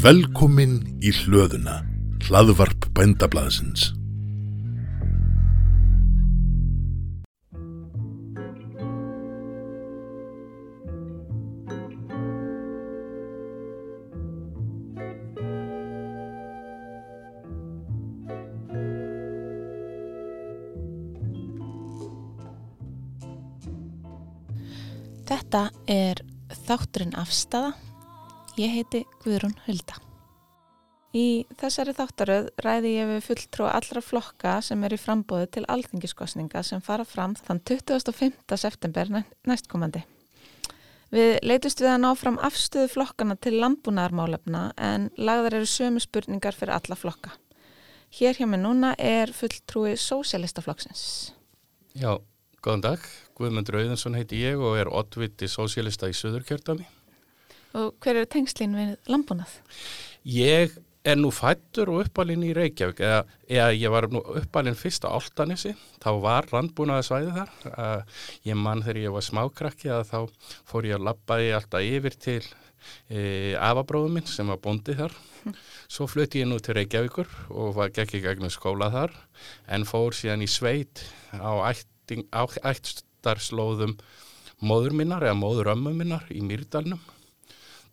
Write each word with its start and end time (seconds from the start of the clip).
Velkomin 0.00 0.78
í 1.04 1.10
hlöðuna, 1.12 1.82
hlaðvarp 2.24 2.86
bændablaðsins. 2.96 3.90
Þetta 25.28 25.66
er 25.92 26.24
þátturinn 26.64 27.12
afstafa. 27.20 27.89
Ég 28.60 28.72
heiti 28.74 29.04
Guðrún 29.22 29.54
Hulda. 29.64 29.96
Í 31.16 31.46
þessari 31.58 31.94
þáttaröð 31.96 32.48
ræði 32.62 32.90
ég 32.92 33.08
við 33.08 33.22
fulltrú 33.26 33.66
allra 33.70 34.02
flokka 34.04 34.58
sem 34.62 34.82
er 34.84 34.94
í 34.94 34.98
frambóðu 35.00 35.48
til 35.56 35.62
alþingiskosninga 35.72 36.60
sem 36.66 36.82
fara 36.84 37.06
fram 37.08 37.32
þann 37.38 37.62
25. 37.66 38.58
september 38.60 39.08
næ- 39.10 39.24
næstkomandi. 39.48 40.04
Við 41.10 41.40
leitust 41.42 41.80
við 41.82 41.90
að 41.94 42.02
ná 42.04 42.10
fram 42.14 42.36
afstöðu 42.38 42.92
flokkana 42.92 43.38
til 43.40 43.56
landbúnaðarmálefna 43.58 44.62
en 44.76 45.08
lagðar 45.16 45.56
eru 45.62 45.66
sömu 45.72 46.02
spurningar 46.04 46.54
fyrir 46.54 46.76
alla 46.76 46.98
flokka. 47.00 47.32
Hér 48.14 48.36
hjá 48.38 48.46
mig 48.46 48.60
núna 48.60 48.92
er 48.98 49.32
fulltrúi 49.34 49.96
Sósialistaflokksins. 49.98 51.32
Já, 51.98 52.18
góðan 52.62 52.82
dag. 52.86 53.10
Guðmundur 53.34 53.80
Auðinsson 53.80 54.14
heiti 54.14 54.44
ég 54.44 54.60
og 54.60 54.76
er 54.78 54.90
oddviti 54.92 55.48
sósélista 55.50 56.10
í 56.10 56.14
Suðurkjördami. 56.14 56.86
Og 57.78 57.92
hver 58.02 58.16
eru 58.18 58.30
tengslinn 58.30 58.76
við 58.78 58.94
landbúnað? 59.10 59.52
Ég 60.26 60.74
er 61.06 61.16
nú 61.16 61.30
fættur 61.32 61.88
og 61.94 62.02
uppalinn 62.04 62.42
í 62.44 62.52
Reykjavík, 62.56 63.00
eða, 63.00 63.20
eða 63.48 63.68
ég 63.72 63.92
var 63.92 64.06
nú 64.12 64.20
uppalinn 64.36 64.76
fyrst 64.76 65.06
á 65.08 65.14
Altanesi, 65.16 65.72
þá 66.02 66.10
var 66.20 66.48
randbúnaða 66.50 67.06
svæði 67.06 67.36
þar. 67.38 67.52
Ég 68.44 68.58
mann 68.58 68.82
þegar 68.84 69.04
ég 69.06 69.14
var 69.14 69.24
smákrakki 69.24 69.92
að 69.94 70.02
þá 70.10 70.18
fór 70.68 70.90
ég 70.90 70.98
að 70.98 71.06
labbaði 71.08 71.54
alltaf 71.56 71.86
yfir 71.86 72.18
til 72.20 72.42
e, 73.08 73.56
afabróðum 73.56 74.18
minn 74.18 74.28
sem 74.28 74.50
var 74.52 74.60
bóndi 74.60 74.96
þar. 74.98 75.16
Svo 75.88 76.08
flutti 76.10 76.42
ég 76.42 76.50
nú 76.50 76.58
til 76.60 76.76
Reykjavíkur 76.76 77.30
og 77.48 77.78
var 77.78 77.94
gekk 77.96 78.18
í 78.18 78.24
gegnum 78.26 78.52
skóla 78.52 78.90
þar 78.92 79.14
en 79.72 79.88
fór 79.88 80.16
síðan 80.16 80.44
í 80.44 80.50
sveit 80.50 81.06
á, 81.32 81.64
ætting, 81.70 82.26
á 82.28 82.44
ættarslóðum 82.44 83.96
móður 84.60 84.98
minnar 85.00 85.24
eða 85.24 85.40
móður 85.40 85.72
ömmu 85.72 85.94
minnar 85.96 86.28
í 86.28 86.44
Mýrdalnum. 86.44 87.00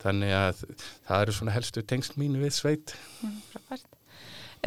Þannig 0.01 0.33
að 0.37 0.65
það 1.07 1.21
eru 1.21 1.37
svona 1.37 1.55
helstu 1.55 1.83
tengsl 1.85 2.19
mín 2.21 2.37
við 2.41 2.53
sveit. 2.57 2.93
Frábært. 3.51 3.87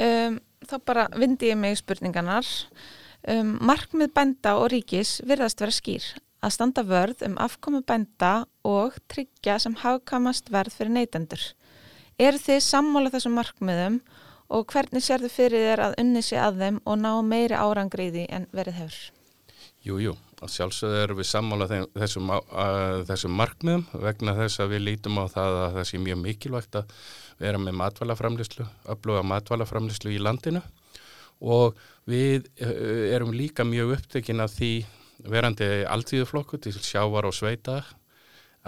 Um, 0.01 0.41
þá 0.67 0.77
bara 0.87 1.07
vindi 1.19 1.51
ég 1.51 1.59
mig 1.59 1.79
spurninganar. 1.81 2.49
Um, 3.29 3.57
markmið 3.67 4.15
bænda 4.17 4.57
og 4.59 4.71
ríkis 4.73 5.19
virðast 5.29 5.61
vera 5.61 5.75
skýr 5.75 6.07
að 6.41 6.55
standa 6.55 6.85
vörð 6.89 7.25
um 7.27 7.37
afkomu 7.43 7.83
bænda 7.85 8.47
og 8.65 8.97
tryggja 9.13 9.59
sem 9.61 9.77
hafkamast 9.77 10.49
verð 10.53 10.77
fyrir 10.79 10.95
neytendur. 10.95 11.43
Er 12.21 12.37
þið 12.41 12.63
sammála 12.65 13.13
þessum 13.13 13.37
markmiðum 13.37 14.01
og 14.51 14.67
hvernig 14.73 15.05
sér 15.05 15.23
þið 15.25 15.37
fyrir 15.37 15.67
þér 15.69 15.85
að 15.87 15.97
unni 16.03 16.25
sig 16.25 16.41
að 16.41 16.63
þeim 16.65 16.81
og 16.85 17.01
ná 17.01 17.13
meiri 17.25 17.57
árangriði 17.61 18.27
en 18.33 18.49
verið 18.57 18.81
hefur? 18.81 19.20
Jú, 19.81 19.97
jú, 19.97 20.11
að 20.45 20.51
sjálfsögðu 20.53 20.97
erum 21.01 21.19
við 21.23 21.27
sammála 21.31 21.67
þeim, 21.71 21.85
þessum, 21.97 22.31
þessum 23.09 23.39
markmiðum 23.39 23.87
vegna 24.03 24.35
þess 24.37 24.61
að 24.61 24.75
við 24.75 24.83
lítum 24.91 25.17
á 25.17 25.25
það 25.33 25.57
að 25.61 25.77
það 25.77 25.87
sé 25.89 26.01
mjög 26.05 26.19
mikilvægt 26.21 26.77
að 26.83 26.93
vera 27.41 27.61
með 27.63 27.79
matvælaframlislu, 27.81 28.67
upplöga 28.93 29.23
matvælaframlislu 29.31 30.13
í 30.13 30.21
landinu. 30.21 30.61
Og 31.41 31.81
við 32.05 32.51
uh, 32.61 33.09
erum 33.15 33.33
líka 33.33 33.65
mjög 33.65 33.95
upptekinn 33.97 34.45
af 34.45 34.53
því 34.59 34.71
verandi 35.33 35.71
alltíðuflokku 35.89 36.61
til 36.61 36.77
sjávar 36.77 37.31
og 37.31 37.37
sveita 37.37 37.81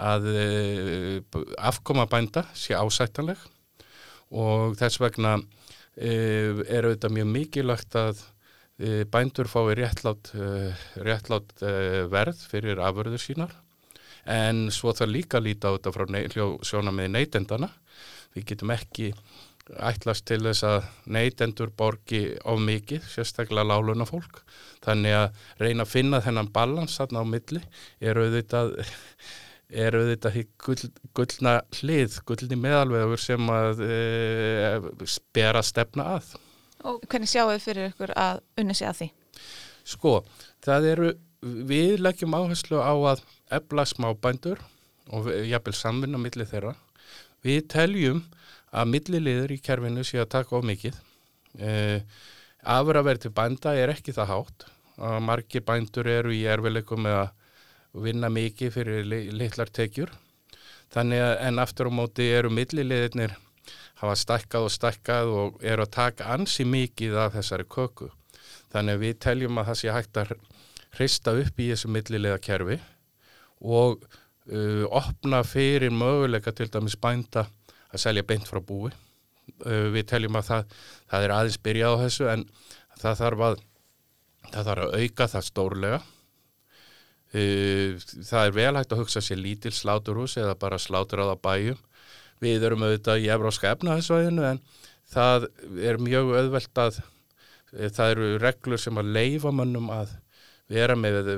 að 0.01 0.29
uh, 0.33 1.41
afkoma 1.61 2.07
bænda 2.09 2.47
sé 2.57 2.73
ásættanleg. 2.73 3.37
Og 4.33 4.73
þess 4.81 4.97
vegna 4.97 5.37
uh, 5.37 5.45
er 6.65 6.89
auðvitað 6.89 7.19
mjög 7.21 7.33
mikilvægt 7.37 8.01
að 8.01 8.25
bændur 9.13 9.49
fái 9.51 9.75
réttlátt, 9.77 10.33
uh, 10.37 10.85
réttlátt 11.05 11.53
uh, 11.61 12.03
verð 12.11 12.41
fyrir 12.49 12.81
afurður 12.81 13.21
sínar. 13.21 13.53
En 14.23 14.69
svo 14.71 14.93
það 14.95 15.15
líka 15.17 15.39
að 15.39 15.49
líta 15.49 15.69
á 15.69 15.75
þetta 15.75 15.93
frá 15.93 16.05
nei, 16.09 16.23
sjóna 16.63 16.93
með 16.95 17.11
neytendana 17.17 17.69
við 18.33 18.47
getum 18.53 18.71
ekki 18.73 19.11
ætlast 19.79 20.25
til 20.27 20.41
þess 20.43 20.65
að 20.67 20.87
neytendur 21.15 21.71
borgi 21.77 22.23
of 22.49 22.59
mikið, 22.59 23.05
sérstaklega 23.07 23.67
láluna 23.67 24.07
fólk 24.07 24.41
þannig 24.83 25.15
að 25.15 25.45
reyna 25.61 25.85
að 25.85 25.93
finna 25.93 26.19
þennan 26.23 26.51
balans 26.55 26.97
þarna 26.99 27.23
á 27.23 27.25
milli 27.27 27.61
er 28.03 28.19
auðvitað 28.19 28.75
er 29.83 29.97
auðvitað 29.97 30.39
gull, 30.61 30.89
gullna 31.15 31.53
hlið, 31.79 32.19
gullni 32.27 32.59
meðalvegur 32.59 33.21
sem 33.21 33.47
að 33.49 33.85
e, 33.87 33.95
bera 35.33 35.63
stefna 35.65 36.11
að. 36.17 36.33
Og 36.83 37.03
hvernig 37.07 37.31
sjáu 37.31 37.47
þið 37.51 37.63
fyrir 37.63 37.91
ykkur 37.91 38.13
að 38.19 38.41
unni 38.59 38.75
sig 38.75 38.89
að 38.89 38.99
því? 38.99 39.09
Sko, 39.93 40.13
það 40.63 40.87
eru, 40.91 41.09
við 41.41 42.03
leggjum 42.03 42.35
áherslu 42.35 42.79
á 42.83 42.93
að 43.13 43.23
ebla 43.53 43.85
smábændur 43.87 44.61
og 45.13 45.29
jafnvel 45.47 45.75
samvinna 45.75 46.19
millir 46.19 46.49
þeirra. 46.49 46.73
Við 47.43 47.67
teljum 47.71 48.23
að 48.73 48.91
milliliður 48.91 49.53
í 49.53 49.59
kerfinu 49.63 50.03
sé 50.07 50.21
að 50.23 50.31
taka 50.37 50.57
of 50.57 50.65
mikið. 50.67 50.95
E, 51.59 52.01
afur 52.63 52.99
að 52.99 53.09
vera 53.09 53.23
til 53.25 53.33
bænda 53.35 53.75
er 53.77 53.93
ekki 53.93 54.15
það 54.15 54.31
hátt. 54.31 54.67
Að 55.03 55.19
margi 55.27 55.61
bændur 55.65 56.09
eru 56.09 56.33
í 56.33 56.43
erfileikum 56.49 57.03
með 57.05 57.19
að 57.23 58.03
vinna 58.07 58.29
mikið 58.33 58.73
fyrir 58.73 59.07
litlar 59.35 59.71
tekjur. 59.73 60.11
Þannig 60.93 61.23
að 61.25 61.33
en 61.47 61.61
aftur 61.61 61.89
á 61.89 61.91
móti 61.93 62.29
eru 62.29 62.51
milliliðirnir 62.53 63.35
hafa 64.03 64.17
stækkað 64.19 64.67
og 64.67 64.73
stækkað 64.73 65.31
og 65.31 65.63
eru 65.63 65.85
að 65.85 65.93
taka 65.95 66.33
ansi 66.35 66.65
mikið 66.67 67.15
af 67.23 67.37
þessari 67.37 67.67
köku. 67.71 68.09
Þannig 68.73 68.97
að 68.97 69.05
við 69.05 69.19
teljum 69.23 69.61
að 69.61 69.69
það 69.69 69.79
sé 69.79 69.93
hægt 69.95 70.19
að 70.19 70.33
hrista 70.97 71.33
upp 71.39 71.61
í 71.61 71.69
þessu 71.71 71.91
millilega 71.93 72.41
kerfi 72.43 72.79
og 73.63 74.03
uh, 74.03 74.85
opna 74.91 75.43
fyrir 75.47 75.93
möguleika 75.93 76.53
til 76.55 76.69
dæmis 76.73 76.97
bænda 76.99 77.47
að 77.93 78.01
selja 78.03 78.25
beint 78.27 78.49
frá 78.49 78.59
búi. 78.59 78.91
Uh, 79.63 79.89
við 79.93 80.07
teljum 80.11 80.39
að 80.39 80.49
það, 80.49 80.73
það 81.11 81.27
er 81.27 81.35
aðeins 81.37 81.61
byrjað 81.63 81.95
á 81.95 82.01
þessu 82.03 82.27
en 82.33 82.43
það 82.99 83.21
þarf 83.21 83.45
að, 83.47 83.63
það 84.49 84.67
þarf 84.69 84.83
að 84.83 84.97
auka 84.99 85.29
það 85.35 85.47
stórlega. 85.49 86.01
Uh, 87.33 88.03
það 88.27 88.43
er 88.43 88.55
vel 88.59 88.75
hægt 88.77 88.93
að 88.93 89.03
hugsa 89.03 89.23
sér 89.23 89.41
lítil 89.41 89.73
sláturhús 89.73 90.37
eða 90.41 90.57
bara 90.59 90.81
slátur 90.81 91.23
á 91.23 91.31
það 91.31 91.43
bæjum. 91.47 91.81
Við 92.43 92.67
erum 92.67 92.83
auðvitað 92.83 93.23
í 93.23 93.31
Evróska 93.31 93.71
efnaðisvæðinu 93.71 94.45
en 94.49 94.61
það 95.13 95.47
er 95.79 95.99
mjög 96.01 96.33
auðvelt 96.37 96.83
að 96.83 96.99
það 97.73 98.13
eru 98.13 98.29
reglur 98.41 98.81
sem 98.81 98.99
að 98.99 99.13
leifa 99.15 99.53
mannum 99.55 99.89
að 99.93 100.13
vera 100.71 100.95
með 100.97 101.29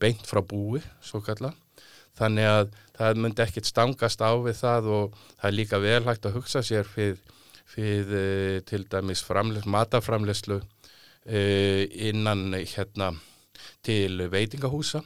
beint 0.00 0.26
frá 0.26 0.42
búi, 0.44 0.82
svo 1.02 1.20
kalla. 1.24 1.52
Þannig 2.16 2.48
að 2.48 2.68
það 2.96 3.20
myndi 3.20 3.44
ekkit 3.44 3.68
stangast 3.68 4.22
á 4.24 4.32
við 4.40 4.56
það 4.62 4.90
og 4.96 5.16
það 5.36 5.48
er 5.50 5.56
líka 5.56 5.80
vel 5.82 6.02
hægt 6.06 6.28
að 6.28 6.38
hugsa 6.38 6.62
sér 6.64 6.88
fyrir, 6.88 7.18
fyrir 7.68 8.62
til 8.68 8.86
dæmis 8.88 9.24
mataframlegslu 9.66 10.60
innan 11.26 12.54
hérna 12.54 13.12
til 13.84 14.28
veitingahúsa 14.30 15.02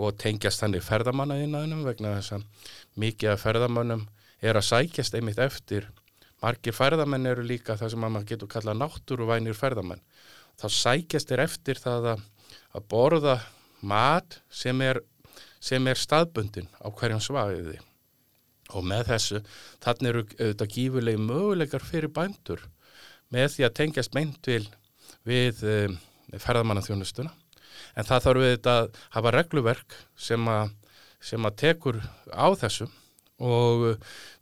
og 0.00 0.16
tengjast 0.18 0.62
þannig 0.62 0.84
ferðamanna 0.84 1.36
innan 1.44 1.84
vegna 1.84 2.16
þess 2.18 2.38
að 2.38 2.70
mikið 2.96 3.34
af 3.34 3.44
ferðamannum 3.44 4.06
er 4.40 4.58
að 4.58 4.68
sækjast 4.68 5.16
einmitt 5.16 5.40
eftir. 5.42 5.88
Margir 6.40 6.72
ferðamenn 6.72 7.28
eru 7.28 7.44
líka 7.44 7.76
það 7.76 7.92
sem 7.92 8.04
maður 8.04 8.28
getur 8.32 8.50
kallað 8.50 8.80
náttúruvænir 8.80 9.56
ferðamenn. 9.56 10.00
Þá 10.60 10.66
sækjast 10.76 11.32
er 11.34 11.44
eftir 11.44 11.80
það 11.80 12.08
að, 12.14 12.24
að 12.76 12.86
borða 12.92 13.36
mat 13.80 14.40
sem 14.52 14.80
er, 14.84 15.02
sem 15.60 15.86
er 15.88 16.00
staðbundin 16.00 16.68
á 16.80 16.88
hverjum 16.88 17.22
svagiði 17.24 17.78
og 18.70 18.84
með 18.86 19.08
þessu 19.08 19.40
þannig 19.82 20.10
eru 20.10 20.22
auðvitað 20.26 20.74
gífurlegi 20.76 21.22
möguleikar 21.24 21.84
fyrir 21.84 22.12
bændur 22.14 22.62
með 23.34 23.54
því 23.54 23.66
að 23.66 23.76
tengjast 23.80 24.14
meint 24.14 24.46
vil 24.46 24.62
við 25.26 25.62
um, 25.66 25.96
ferðamannaþjónustuna. 26.30 27.32
En 27.98 28.06
það 28.06 28.24
þarf 28.26 28.44
við 28.44 28.70
að 28.70 29.00
hafa 29.16 29.32
regluverk 29.34 29.96
sem 30.18 30.48
að, 30.50 30.72
sem 31.20 31.46
að 31.46 31.58
tekur 31.64 32.00
á 32.30 32.46
þessu 32.58 32.86
og 33.40 33.86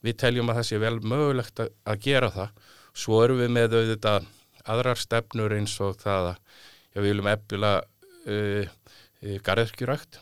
við 0.05 0.19
teljum 0.23 0.51
að 0.51 0.61
það 0.61 0.69
sé 0.69 0.81
vel 0.83 0.97
mögulegt 1.01 1.63
að, 1.63 1.71
að 1.89 2.03
gera 2.07 2.31
það. 2.35 2.67
Svo 2.99 3.23
erum 3.25 3.43
við 3.43 3.55
með 3.55 3.77
auðvitað 3.79 4.27
aðrar 4.69 5.01
stefnur 5.01 5.55
eins 5.57 5.77
og 5.85 5.97
það 6.03 6.33
að 6.33 6.35
já, 6.37 6.99
við 6.99 7.09
viljum 7.09 7.31
eppila 7.33 7.73
uh, 7.79 8.65
uh, 8.65 9.39
garðirkjurækt. 9.47 10.21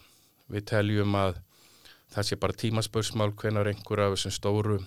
Við 0.52 0.68
teljum 0.70 1.16
að 1.18 1.40
það 2.14 2.28
sé 2.28 2.38
bara 2.40 2.60
tímaspörsmál 2.60 3.32
hvenar 3.34 3.72
einhver 3.72 4.04
af 4.04 4.14
þessum 4.14 4.36
stóru 4.36 4.78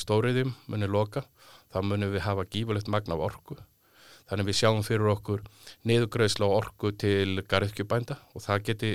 stóriðjum 0.00 0.54
muni 0.72 0.88
loka, 0.88 1.26
þá 1.68 1.82
munum 1.84 2.12
við 2.14 2.24
hafa 2.24 2.46
gífulegt 2.48 2.88
magna 2.88 3.18
af 3.18 3.26
orku. 3.26 3.58
Þannig 4.24 4.48
við 4.48 4.56
sjáum 4.56 4.84
fyrir 4.86 5.10
okkur 5.12 5.42
niðugreðsla 5.84 6.46
og 6.48 6.54
orku 6.62 6.94
til 6.96 7.42
garðkjubænda 7.50 8.16
og 8.32 8.44
það 8.46 8.62
geti 8.70 8.92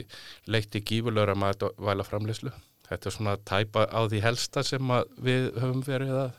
leitt 0.49 0.73
í 0.73 0.81
gífulegra 0.81 1.35
matvæla 1.37 2.05
framleyslu. 2.07 2.49
Þetta 2.89 3.09
er 3.09 3.15
svona 3.15 3.35
tæpa 3.45 3.85
á 3.85 3.99
því 4.09 4.21
helsta 4.23 4.63
sem 4.65 4.93
við 5.21 5.49
höfum 5.61 5.83
verið 5.85 6.15
að 6.23 6.29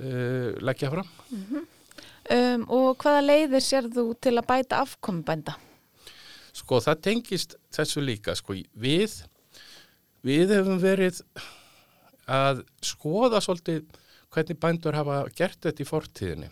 uh, 0.00 0.52
leggja 0.64 0.90
fram. 0.92 1.08
Mm 1.30 1.42
-hmm. 1.48 1.66
um, 2.36 2.64
og 2.68 2.96
hvaða 3.02 3.26
leiðir 3.26 3.64
sér 3.64 3.90
þú 3.92 4.06
til 4.20 4.36
að 4.38 4.46
bæta 4.48 4.80
afkomibænda? 4.80 5.56
Sko 6.52 6.80
það 6.80 7.02
tengist 7.06 7.56
þessu 7.72 8.00
líka. 8.00 8.34
Sko 8.34 8.56
við, 8.74 9.22
við 10.22 10.56
hefum 10.56 10.80
verið 10.80 11.22
að 12.26 12.64
skoða 12.82 13.40
svolítið 13.40 13.84
hvernig 14.30 14.60
bændur 14.60 14.94
hafa 14.94 15.24
gert 15.34 15.58
þetta 15.60 15.82
í 15.82 15.88
fortíðinni. 15.88 16.50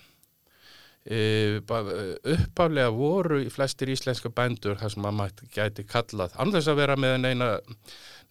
E, 1.07 1.61
uppaflega 1.63 2.91
voru 2.93 3.39
í 3.41 3.49
flestir 3.53 3.89
íslenska 3.95 4.29
bændur 4.35 4.77
þar 4.77 4.91
sem 4.93 5.07
maður 5.07 5.47
gæti 5.55 5.85
kallað 5.89 6.35
anþess 6.43 6.69
að 6.69 6.81
vera 6.83 6.97
með 7.01 7.15
neina, 7.23 7.47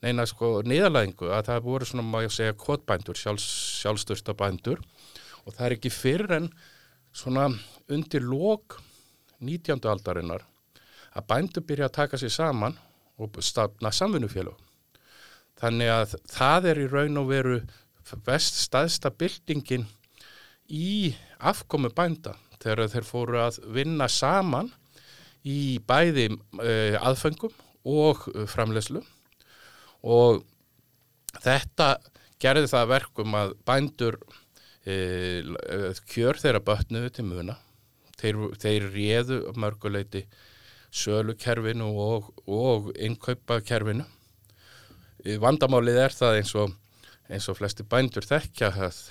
neina 0.03 0.25
sko 0.29 0.59
niðalæðingu 0.67 1.31
að 1.33 1.47
það 1.47 1.63
voru 1.65 1.87
svona 1.89 2.05
má 2.05 2.19
ég 2.21 2.35
segja 2.35 2.57
kvotbændur, 2.59 3.17
sjálfs, 3.17 3.47
sjálfstörsta 3.81 4.35
bændur 4.37 4.83
og 5.45 5.55
það 5.55 5.65
er 5.65 5.77
ekki 5.77 5.93
fyrr 5.95 6.35
en 6.37 6.51
svona 7.15 7.47
undir 7.89 8.27
lók 8.27 8.77
19. 9.39 9.81
aldarinnar 9.89 10.45
að 11.17 11.27
bændur 11.31 11.65
byrja 11.65 11.89
að 11.89 11.97
taka 11.97 12.21
sér 12.21 12.35
saman 12.35 12.77
og 13.17 13.41
stafna 13.41 13.89
samfunnufélög 13.89 14.57
þannig 15.57 15.93
að 15.93 16.17
það 16.29 16.71
er 16.73 16.81
í 16.83 16.89
raun 16.91 17.21
og 17.23 17.31
veru 17.31 17.61
vest 18.27 18.59
staðsta 18.61 19.09
byltingin 19.09 19.87
í 20.69 21.15
afkomi 21.39 21.89
bænda 21.95 22.35
þegar 22.63 22.91
þeir 22.93 23.07
fóru 23.07 23.39
að 23.41 23.59
vinna 23.75 24.07
saman 24.11 24.71
í 25.47 25.79
bæði 25.87 26.29
uh, 26.33 26.97
aðfengum 27.01 27.53
og 27.87 28.25
framlegslu 28.51 29.03
og 30.07 30.43
þetta 31.43 31.95
gerði 32.41 32.69
það 32.71 32.91
verkum 32.91 33.37
að 33.37 33.55
bændur 33.67 34.19
uh, 34.27 35.93
kjör 36.09 36.41
þeirra 36.41 36.63
bötnuðu 36.65 37.13
til 37.15 37.25
muna. 37.29 37.57
Þeir, 38.17 38.37
þeir 38.57 38.87
réðu 38.95 39.39
mörguleiti 39.61 40.23
sölukerfinu 40.97 41.91
og, 42.01 42.31
og 42.49 42.91
innkaupakerfinu. 42.95 44.05
Vandamálið 45.41 45.99
er 46.01 46.15
það 46.15 46.39
eins 46.39 46.53
og, 46.57 46.73
eins 47.29 47.47
og 47.51 47.57
flesti 47.59 47.85
bændur 47.85 48.25
þekkja 48.25 48.71
að 48.87 49.01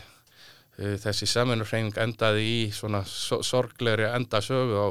þessi 0.76 1.28
samanurreining 1.30 1.96
endaði 2.02 2.42
í 2.44 2.58
svona 2.74 3.00
so 3.08 3.38
sorglegri 3.46 4.10
endasögu 4.10 4.76
á, 4.76 4.86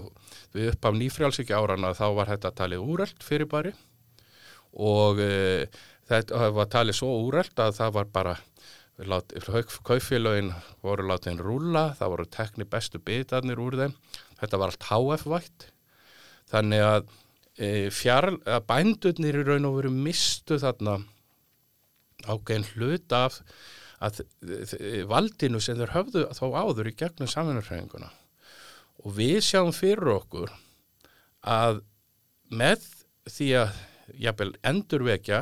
við 0.56 0.72
upp 0.72 0.88
af 0.90 0.96
nýfrjálsíkja 0.98 1.60
árana 1.60 1.94
þá 1.94 2.08
var 2.18 2.32
þetta 2.34 2.56
talið 2.58 2.88
úreld 2.96 3.26
fyrir 3.26 3.50
bari 3.52 3.74
og 4.82 5.22
uh, 5.22 5.84
þetta 6.10 6.50
var 6.56 6.72
talið 6.74 7.00
svo 7.00 7.12
úreld 7.28 7.62
að 7.62 7.78
það 7.80 7.96
var 8.00 8.12
bara 8.14 8.36
kaufélögin 9.84 10.54
voru 10.86 11.08
látið 11.10 11.42
rúla, 11.44 11.90
það 12.00 12.12
voru 12.14 12.26
tekni 12.32 12.66
bestu 12.66 13.02
bitarnir 13.04 13.60
úr 13.60 13.76
þeim, 13.76 13.96
þetta 14.40 14.60
var 14.62 14.72
allt 14.72 14.88
HF-vætt 14.88 15.66
þannig 16.52 16.84
að, 16.86 17.10
e, 17.58 17.90
fjár, 17.92 18.30
að 18.48 18.68
bændurnir 18.70 19.42
í 19.42 19.44
raun 19.44 19.68
og 19.68 19.80
veru 19.82 19.92
mistu 19.92 20.60
þarna 20.62 21.02
ágæðin 22.24 22.70
hlut 22.72 23.16
af 23.16 23.42
að 24.04 24.22
valdinu 25.10 25.62
sem 25.64 25.80
þeir 25.80 25.96
höfðu 25.96 26.28
þá 26.36 26.46
áður 26.52 26.92
í 26.92 26.96
gegnum 27.00 27.32
samanurhæfinguna 27.32 28.12
og 29.04 29.18
við 29.18 29.40
sjáum 29.46 29.74
fyrir 29.76 30.16
okkur 30.16 30.54
að 31.46 31.82
með 32.52 32.86
því 33.30 33.50
að 33.62 33.80
jafnvel 34.22 34.52
endurvekja 34.66 35.42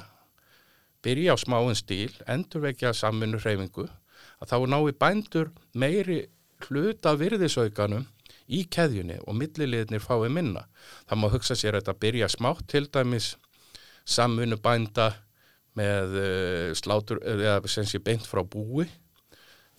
byrja 1.03 1.35
á 1.35 1.37
smáin 1.39 1.75
stíl, 1.75 2.11
endurvekja 2.27 2.93
samanurhæfingu 2.95 3.87
að 4.39 4.51
þá 4.51 4.57
nái 4.71 4.93
bændur 4.99 5.51
meiri 5.75 6.23
hlut 6.67 7.05
af 7.07 7.19
virðisaukanum 7.19 8.05
í 8.47 8.63
keðjunni 8.71 9.19
og 9.27 9.35
milliliðnir 9.39 10.03
fái 10.03 10.29
minna. 10.31 10.65
Það 11.07 11.19
má 11.19 11.27
hugsa 11.31 11.57
sér 11.59 11.75
að 11.77 11.83
þetta 11.83 11.99
byrja 12.05 12.29
smátt 12.31 12.67
til 12.71 12.85
dæmis 12.91 13.33
samfunnu 14.03 14.59
bænda 14.63 15.11
með 15.79 16.17
uh, 16.19 16.67
slátur, 16.77 17.21
eða 17.25 17.61
sem 17.71 17.87
sé 17.87 18.01
beint 18.03 18.25
frá 18.27 18.43
búi. 18.45 18.87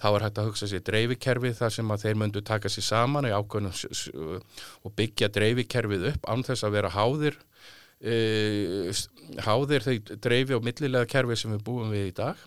Þá 0.01 0.09
er 0.11 0.25
hægt 0.27 0.39
að 0.43 0.49
hugsa 0.51 0.67
sér 0.67 0.83
dreifikerfi 0.83 1.53
þar 1.55 1.75
sem 1.77 1.91
að 1.95 2.07
þeir 2.07 2.17
myndu 2.19 2.43
taka 2.43 2.71
sér 2.73 2.83
saman 2.83 3.29
og 3.31 4.95
byggja 4.99 5.31
dreifikerfið 5.31 6.09
upp 6.11 6.27
án 6.27 6.43
þess 6.43 6.67
að 6.67 6.75
vera 6.75 6.91
háðir 6.91 7.39
uh, 8.03 8.91
háðir 9.47 9.87
þau 9.87 9.95
dreifi 10.27 10.57
og 10.57 10.67
millilega 10.67 11.09
kerfi 11.09 11.39
sem 11.39 11.55
við 11.55 11.65
búum 11.67 11.95
við 11.95 12.11
í 12.11 12.17
dag. 12.19 12.43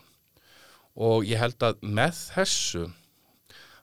Og 0.98 1.28
ég 1.30 1.40
held 1.40 1.62
að 1.64 1.84
með 1.86 2.20
þessu 2.34 2.88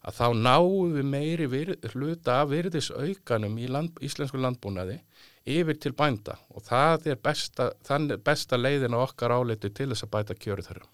að 0.05 0.17
þá 0.19 0.27
náum 0.37 0.95
við 0.99 1.07
meiri 1.09 1.47
vir, 1.49 1.71
hluta 1.95 2.43
af 2.43 2.51
virðisaukanum 2.53 3.55
í 3.57 3.69
land, 3.71 4.01
íslensku 4.05 4.41
landbúnaði 4.41 4.99
yfir 5.45 5.77
til 5.81 5.93
bænda 5.97 6.39
og 6.55 6.65
það 6.65 7.11
er 7.13 7.21
besta, 7.21 7.71
besta 8.25 8.59
leiðin 8.59 8.97
á 8.97 9.05
okkar 9.05 9.35
áleitu 9.37 9.69
til 9.69 9.91
þess 9.93 10.07
að 10.07 10.13
bæta 10.17 10.37
kjöru 10.41 10.65
þar. 10.65 10.85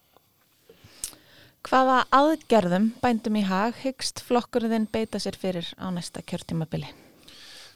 Hvaða 1.67 1.99
aðgerðum 2.17 2.89
bændum 3.03 3.37
í 3.37 3.45
hag 3.45 3.77
hyggst 3.83 4.23
flokkurinn 4.25 4.89
beita 4.91 5.21
sér 5.21 5.37
fyrir 5.39 5.69
á 5.77 5.93
næsta 5.93 6.23
kjörtímabili? 6.25 6.89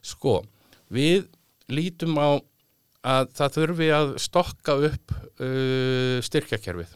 Sko, 0.05 0.41
við 0.89 1.29
lítum 1.69 2.17
á 2.17 2.41
að 3.05 3.29
það 3.37 3.59
þurfi 3.59 3.91
að 3.93 4.15
stokka 4.25 4.77
upp 4.89 5.15
uh, 5.15 6.19
styrkjakerfið. 6.25 6.95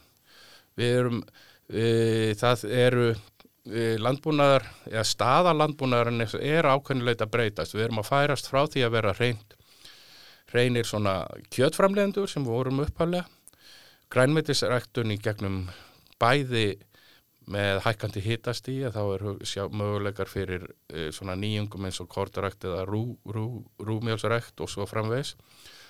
Við 0.80 0.94
erum, 1.02 1.20
uh, 1.20 2.32
það 2.40 2.64
eru 2.72 3.06
uh, 3.12 3.94
landbúnaðar, 4.00 4.64
eða 4.88 5.04
staðalandbúnaðarinn 5.12 6.24
er 6.24 6.70
ákveðnilegt 6.72 7.26
að 7.26 7.34
breytast. 7.36 7.76
Við 7.76 7.90
erum 7.90 8.00
að 8.00 8.10
færast 8.14 8.48
frá 8.48 8.64
því 8.64 8.88
að 8.88 8.96
vera 8.96 9.16
reynd 9.20 9.57
reynir 10.54 10.86
svona 10.88 11.22
kjötframlegendur 11.52 12.28
sem 12.30 12.44
vorum 12.46 12.82
upphæflega, 12.84 13.26
grænmyndisræktun 14.12 15.12
í 15.12 15.18
gegnum 15.20 15.66
bæði 16.20 16.78
með 17.48 17.80
hækkandi 17.84 18.22
hittast 18.24 18.68
í 18.68 18.76
þá 18.92 19.00
er 19.14 19.24
sjá, 19.48 19.64
möguleikar 19.72 20.28
fyrir 20.28 20.66
e, 20.88 21.08
svona 21.14 21.36
nýjungum 21.38 21.88
eins 21.88 22.00
og 22.04 22.10
kortarækt 22.12 22.66
eða 22.68 22.84
rú, 22.88 23.02
rú, 23.24 23.64
rúmjálsarækt 23.80 24.60
og 24.64 24.72
svo 24.72 24.84
framvegs 24.88 25.34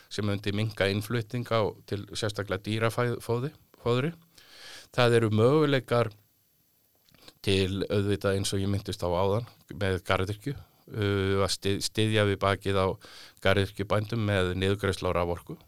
sem 0.08 0.26
myndi 0.26 0.54
minga 0.54 0.88
innflutning 0.88 1.46
á 1.50 1.66
til 1.86 2.06
sérstaklega 2.16 2.62
dýrafóðri. 2.64 4.12
Það 4.94 5.16
eru 5.18 5.30
möguleikar 5.34 6.12
til 7.44 7.84
auðvitað 7.90 8.38
eins 8.38 8.54
og 8.54 8.62
ég 8.62 8.70
myndist 8.70 9.04
á 9.04 9.08
áðan 9.10 9.50
með 9.74 10.00
gardirkju 10.06 10.54
uh, 10.94 11.44
að 11.44 11.52
stið, 11.54 11.82
stiðja 11.86 12.24
við 12.28 12.40
bakið 12.42 12.80
á 12.80 12.86
garðirkjubændum 13.44 14.24
með 14.28 14.54
niðugræslára 14.60 15.24
af 15.24 15.34
orku. 15.36 15.58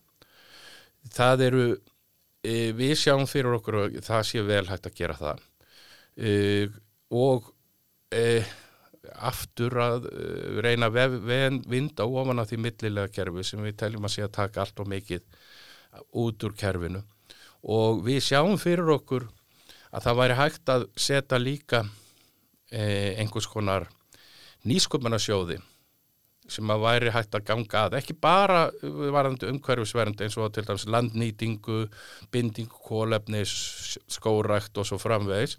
Það 1.14 1.44
eru, 1.48 1.66
uh, 1.76 2.70
við 2.80 2.96
sjáum 3.02 3.28
fyrir 3.30 3.58
okkur 3.58 3.78
og 3.84 4.00
það 4.06 4.26
sé 4.30 4.44
vel 4.46 4.66
hægt 4.70 4.90
að 4.90 4.98
gera 5.02 5.18
það 5.20 5.46
uh, 6.26 6.80
og 7.10 7.54
aftur 9.30 9.76
að 9.78 10.06
reyna 10.60 10.88
að 10.90 11.60
vinda 11.70 12.04
ofan 12.04 12.42
af 12.42 12.48
því 12.50 12.56
millilega 12.64 13.12
kerfi 13.14 13.44
sem 13.46 13.62
við 13.62 13.76
teljum 13.78 14.08
að 14.08 14.12
sé 14.16 14.24
að 14.26 14.32
taka 14.34 14.64
allt 14.64 14.82
og 14.82 14.90
mikið 14.90 15.22
út 16.18 16.46
úr 16.48 16.56
kerfinu 16.58 17.04
og 17.62 18.02
við 18.02 18.18
sjáum 18.26 18.58
fyrir 18.58 18.90
okkur 18.96 19.28
að 19.94 20.04
það 20.08 20.18
væri 20.20 20.38
hægt 20.40 20.74
að 20.74 20.84
setja 21.06 21.38
líka 21.38 21.84
einhvers 22.70 23.48
konar 23.50 23.86
nýsköpunarsjóði 24.68 25.60
sem 26.50 26.72
að 26.72 26.82
væri 26.82 27.12
hægt 27.14 27.36
að 27.36 27.44
ganga 27.46 27.84
að, 27.86 27.96
ekki 28.00 28.16
bara 28.18 28.64
varðandi 28.82 29.50
umhverfisvernd 29.52 30.22
eins 30.24 30.36
og 30.40 30.50
til 30.54 30.64
dæmis 30.66 30.86
landnýtingu, 30.90 31.84
bindingu, 32.34 32.80
kólefnis, 32.88 33.52
skórækt 34.10 34.80
og 34.80 34.88
svo 34.88 34.98
framvegis. 34.98 35.56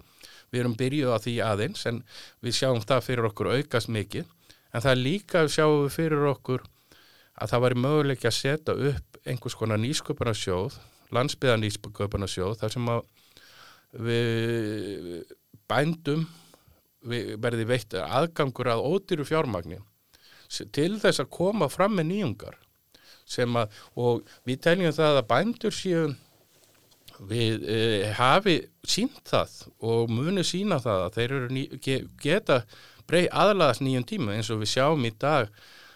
Við 0.52 0.60
erum 0.60 0.76
byrjuð 0.76 1.14
á 1.16 1.18
því 1.24 1.36
aðeins 1.46 1.86
en 1.88 2.02
við 2.44 2.58
sjáum 2.58 2.82
það 2.84 3.06
fyrir 3.06 3.28
okkur 3.30 3.54
aukast 3.54 3.88
mikið 3.88 4.28
en 4.72 4.84
það 4.84 5.00
líka 5.00 5.46
sjáum 5.48 5.86
við 5.86 5.96
fyrir 5.96 6.28
okkur 6.34 6.66
að 7.40 7.54
það 7.54 7.64
væri 7.64 7.82
möguleik 7.86 8.26
að 8.28 8.36
setja 8.36 8.76
upp 8.90 9.22
einhvers 9.24 9.56
konar 9.56 9.80
nýsköpunarsjóð, 9.80 10.76
landsbyðan 11.14 11.64
nýsköpunarsjóð 11.64 12.58
þar 12.60 12.74
sem 12.76 12.92
að 12.92 13.02
við 14.02 15.22
bændum 15.70 16.26
verði 17.02 17.66
veitt 17.66 17.96
aðgangur 17.98 18.70
að 18.72 18.84
ódýru 18.86 19.26
fjármagni 19.26 19.80
til 20.74 20.98
þess 21.00 21.22
að 21.22 21.32
koma 21.32 21.68
fram 21.72 21.96
með 21.96 22.10
nýjungar 22.10 22.58
sem 23.28 23.56
að, 23.56 23.72
og 23.96 24.22
við 24.48 24.60
teljum 24.66 24.94
það 24.94 25.20
að 25.20 25.28
bændur 25.30 25.74
séu 25.74 26.04
við 27.28 27.64
uh, 27.70 28.10
hafi 28.18 28.56
sínt 28.88 29.22
það 29.28 29.54
og 29.88 30.10
muni 30.10 30.44
sína 30.46 30.80
það 30.82 31.06
að 31.06 31.18
þeir 31.18 31.34
ný, 31.54 31.64
ge, 31.82 31.98
geta 32.22 32.62
brey 33.08 33.28
aðlaðast 33.30 33.84
nýjum 33.84 34.06
tíma 34.08 34.36
eins 34.36 34.50
og 34.52 34.62
við 34.62 34.72
sjáum 34.74 35.06
í 35.06 35.12
dag 35.22 35.50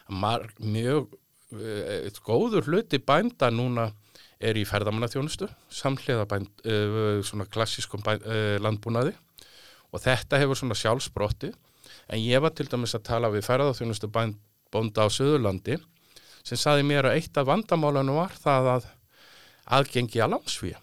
mar, 0.08 0.46
mjög 0.62 1.10
uh, 1.56 2.22
góður 2.26 2.70
hluti 2.70 3.02
bænda 3.02 3.50
núna 3.50 3.90
er 4.36 4.58
í 4.60 4.66
ferðamannaþjónustu, 4.68 5.48
samhliða 5.72 6.26
bænd, 6.28 6.50
uh, 6.68 7.22
svona 7.24 7.48
klassískum 7.48 8.04
uh, 8.04 8.56
landbúnaði 8.62 9.16
og 9.96 10.04
þetta 10.04 10.40
hefur 10.42 10.60
svona 10.60 10.78
sjálfsbrotti 10.78 11.52
en 12.12 12.20
ég 12.20 12.42
var 12.44 12.54
til 12.54 12.68
dæmis 12.70 12.94
að 12.98 13.06
tala 13.08 13.32
við 13.32 13.46
ferðaþjónustu 13.48 14.10
bænd, 14.12 14.38
bónda 14.72 15.06
á 15.06 15.08
Suðurlandi 15.10 15.78
sem 16.46 16.60
saði 16.60 16.84
mér 16.86 17.08
að 17.08 17.20
eitt 17.20 17.38
af 17.40 17.48
vandamálanu 17.48 18.18
var 18.18 18.34
það 18.38 18.72
að 18.76 18.90
aðgengi 19.78 20.22
að 20.22 20.36
landsvíja 20.36 20.82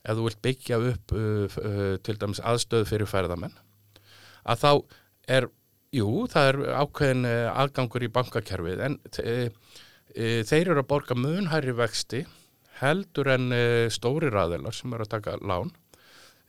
ef 0.00 0.16
þú 0.16 0.24
vilt 0.26 0.42
byggja 0.42 0.80
upp 0.90 1.12
uh, 1.12 1.58
uh, 1.60 1.96
til 2.00 2.16
dæmis 2.18 2.40
aðstöð 2.40 2.88
fyrir 2.88 3.10
ferðamenn 3.10 3.54
að 4.48 4.62
þá 4.62 4.72
er, 5.36 5.46
jú, 5.94 6.08
það 6.30 6.50
er 6.50 6.60
ákveðin 6.80 7.28
uh, 7.28 7.60
aðgangur 7.62 8.06
í 8.06 8.12
bankakerfið. 8.14 8.84
En 8.86 8.98
uh, 9.04 9.46
uh, 10.16 10.40
þeir 10.48 10.72
eru 10.72 10.82
að 10.82 10.90
borga 10.90 11.18
munhæri 11.18 11.76
vexti 11.76 12.24
heldur 12.80 13.32
en 13.34 13.50
uh, 13.54 13.86
stóri 13.92 14.32
raðilar 14.32 14.76
sem 14.76 14.92
eru 14.96 15.06
að 15.06 15.14
taka 15.16 15.38
lán 15.42 15.72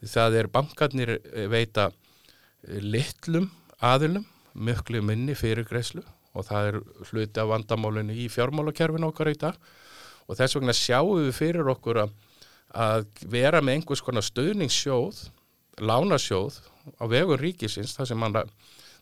það 0.10 0.38
er 0.42 0.52
bankarnir 0.54 1.16
uh, 1.20 1.46
veita 1.52 1.90
uh, 1.92 2.80
litlum 2.82 3.50
aðilum 3.82 4.26
mjöglu 4.54 5.02
minni 5.06 5.36
fyrir 5.38 5.66
greiðslu 5.68 6.04
og 6.36 6.48
það 6.48 6.68
er 6.70 6.78
hluti 7.10 7.42
af 7.42 7.50
vandamálinu 7.52 8.16
í 8.16 8.28
fjármálakerfinu 8.32 9.10
okkar 9.10 9.32
í 9.32 9.38
dag. 9.40 9.58
Og 10.28 10.38
þess 10.40 10.56
vegna 10.56 10.76
sjáum 10.76 11.20
við 11.20 11.34
fyrir 11.36 11.72
okkur 11.74 12.06
að, 12.06 12.14
vera 13.28 13.60
með 13.60 13.80
einhvers 13.80 14.04
konar 14.06 14.24
stöðningssjóð, 14.24 15.26
lánasjóð 15.84 16.62
á 17.02 17.04
vegur 17.12 17.42
ríkisins 17.42 17.98
þar 17.98 18.08
sem, 18.08 18.22
man, 18.22 18.38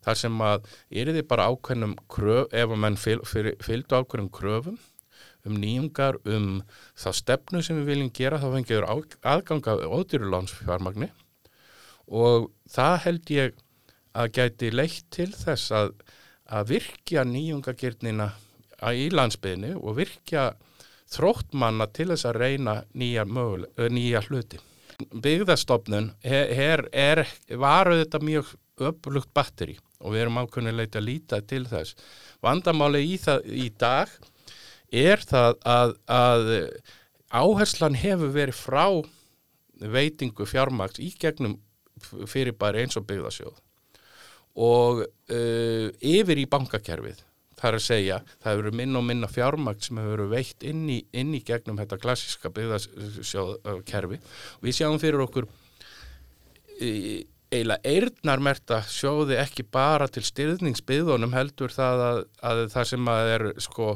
þar 0.05 0.17
sem 0.17 0.41
að 0.41 0.71
er 0.89 1.11
þið 1.13 1.27
bara 1.29 1.49
ákveðnum 1.51 1.93
kröf, 2.09 2.49
ef 2.49 2.73
að 2.73 2.81
mann 2.81 2.97
fyl, 2.97 3.19
fyl, 3.29 3.51
fylgdu 3.61 3.99
ákveðnum 3.99 4.31
kröfum 4.33 4.79
um 5.47 5.55
nýjungar, 5.59 6.19
um 6.27 6.61
þá 6.99 7.09
stefnu 7.15 7.63
sem 7.63 7.79
við 7.79 7.93
viljum 7.93 8.11
gera, 8.15 8.41
þá 8.41 8.49
fengiður 8.55 8.87
aðganga 9.23 9.77
ódýrulánsfjármagni 9.87 11.09
og 12.09 12.49
það 12.69 12.95
held 13.05 13.33
ég 13.33 13.59
að 14.17 14.31
gæti 14.35 14.71
leitt 14.73 15.05
til 15.13 15.29
þess 15.35 15.71
að, 15.75 15.91
að 16.49 16.71
virkja 16.73 17.25
nýjungagirnina 17.27 18.31
í 18.95 19.09
landsbyðinu 19.13 19.75
og 19.79 19.99
virkja 19.99 20.49
þróttmanna 21.09 21.89
til 21.93 22.09
þess 22.11 22.27
að 22.29 22.41
reyna 22.43 22.75
nýja, 22.97 23.25
möguleg, 23.25 23.71
nýja 23.93 24.23
hluti. 24.27 24.59
Byggðastofnun 24.99 26.11
her, 26.25 26.85
er, 26.91 27.23
var 27.55 27.89
auðvitað 27.89 28.25
mjög 28.27 28.51
öflugt 28.89 29.31
batteri 29.35 29.77
og 29.99 30.13
við 30.13 30.25
erum 30.25 30.41
ákveðinleiti 30.41 30.99
að 30.99 31.07
líta 31.07 31.39
til 31.47 31.63
þess. 31.69 31.95
Vandamáli 32.43 33.03
í, 33.07 33.15
það, 33.19 33.47
í 33.47 33.67
dag 33.79 34.11
er 34.91 35.23
það 35.27 35.57
að, 35.67 35.95
að 36.09 36.51
áherslan 37.29 37.97
hefur 37.99 38.33
verið 38.33 38.57
frá 38.57 38.85
veitingu 39.79 40.47
fjármaks 40.49 40.99
í 40.99 41.11
gegnum 41.19 41.57
fyrirbæri 41.99 42.83
eins 42.83 42.97
og 42.99 43.07
byggðasjóð 43.09 43.57
og 44.59 45.03
uh, 45.05 45.87
yfir 45.99 46.41
í 46.41 46.47
bankakerfið. 46.49 47.23
Þar 47.59 47.75
að 47.75 47.83
segja, 47.83 48.17
það 48.39 48.53
hefur 48.53 48.75
minna 48.79 48.99
og 49.01 49.07
minna 49.07 49.27
fjármakt 49.27 49.83
sem 49.83 49.97
hefur 49.99 50.29
veitt 50.31 50.63
inn 50.67 50.85
í, 50.91 51.01
inn 51.11 51.33
í 51.35 51.41
gegnum 51.43 51.79
þetta 51.79 51.99
klassiska 51.99 52.51
byggðasjóðkerfi. 52.55 54.19
Og 54.59 54.67
við 54.67 54.77
sjáum 54.77 54.99
fyrir 55.01 55.25
okkur 55.25 55.47
e, 56.79 57.25
eiginlega 57.51 57.91
eirnarmerta 57.91 58.79
sjóði 58.87 59.39
ekki 59.41 59.67
bara 59.67 60.07
til 60.07 60.23
styrðningsbyðunum 60.27 61.35
heldur 61.35 61.75
það 61.75 62.05
að, 62.05 62.23
að 62.47 62.63
það 62.75 62.89
sem 62.93 63.11
að 63.11 63.33
er 63.35 63.45
sko 63.67 63.91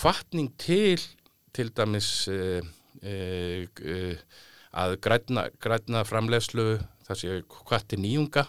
kvartning 0.00 0.52
til 0.60 1.02
til 1.52 1.72
dæmis 1.76 2.28
e, 2.30 2.62
e, 3.02 4.14
að 4.70 4.96
grætna, 5.02 5.48
grætna 5.60 6.04
framlegslu 6.06 6.78
það 7.08 7.20
sé 7.20 7.40
kvarti 7.66 7.98
nýjunga 8.00 8.46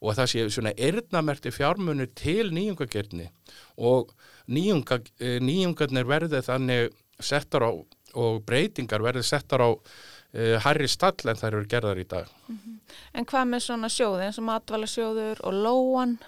og 0.00 0.16
það 0.16 0.30
sé 0.32 0.46
svona 0.50 0.72
erðnamerti 0.74 1.52
fjármunni 1.52 2.08
til 2.16 2.50
nýjungagerni 2.56 3.28
og 3.76 4.14
nýjunga, 4.48 5.02
nýjungarnir 5.44 6.08
verði 6.08 6.40
þannig 6.46 6.96
settar 7.20 7.66
á 7.68 7.70
og 8.16 8.40
breytingar 8.46 9.02
verði 9.04 9.24
settar 9.26 9.62
á 9.62 9.70
uh, 9.70 10.56
harri 10.64 10.88
stall 10.88 11.28
en 11.28 11.38
þær 11.38 11.58
eru 11.58 11.68
gerðar 11.70 12.00
í 12.00 12.06
dag. 12.08 12.28
Mm 12.48 12.58
-hmm. 12.58 12.78
En 13.14 13.26
hvað 13.26 13.44
með 13.48 13.64
svona 13.66 13.88
sjóði 13.88 14.24
eins 14.26 14.38
og 14.38 14.44
matvalasjóður 14.48 15.40
og 15.44 15.52
lóan 15.52 16.18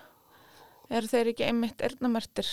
er 0.90 1.06
þeir 1.06 1.32
ekki 1.32 1.46
einmitt 1.46 1.80
erðnamertir 1.80 2.46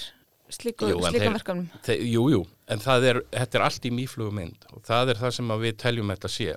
slíku, 0.50 0.90
slíka 1.10 1.32
verkefnum? 1.34 1.68
Jú, 1.88 2.24
jú, 2.34 2.42
en 2.68 2.84
er, 2.98 3.22
þetta 3.34 3.60
er 3.60 3.66
allt 3.68 3.88
í 3.88 3.94
mýflugu 3.94 4.36
mynd 4.36 4.68
og 4.74 4.84
það 4.88 5.14
er 5.14 5.22
það 5.22 5.36
sem 5.38 5.54
við 5.64 5.78
teljum 5.84 6.14
þetta 6.14 6.32
sé. 6.32 6.56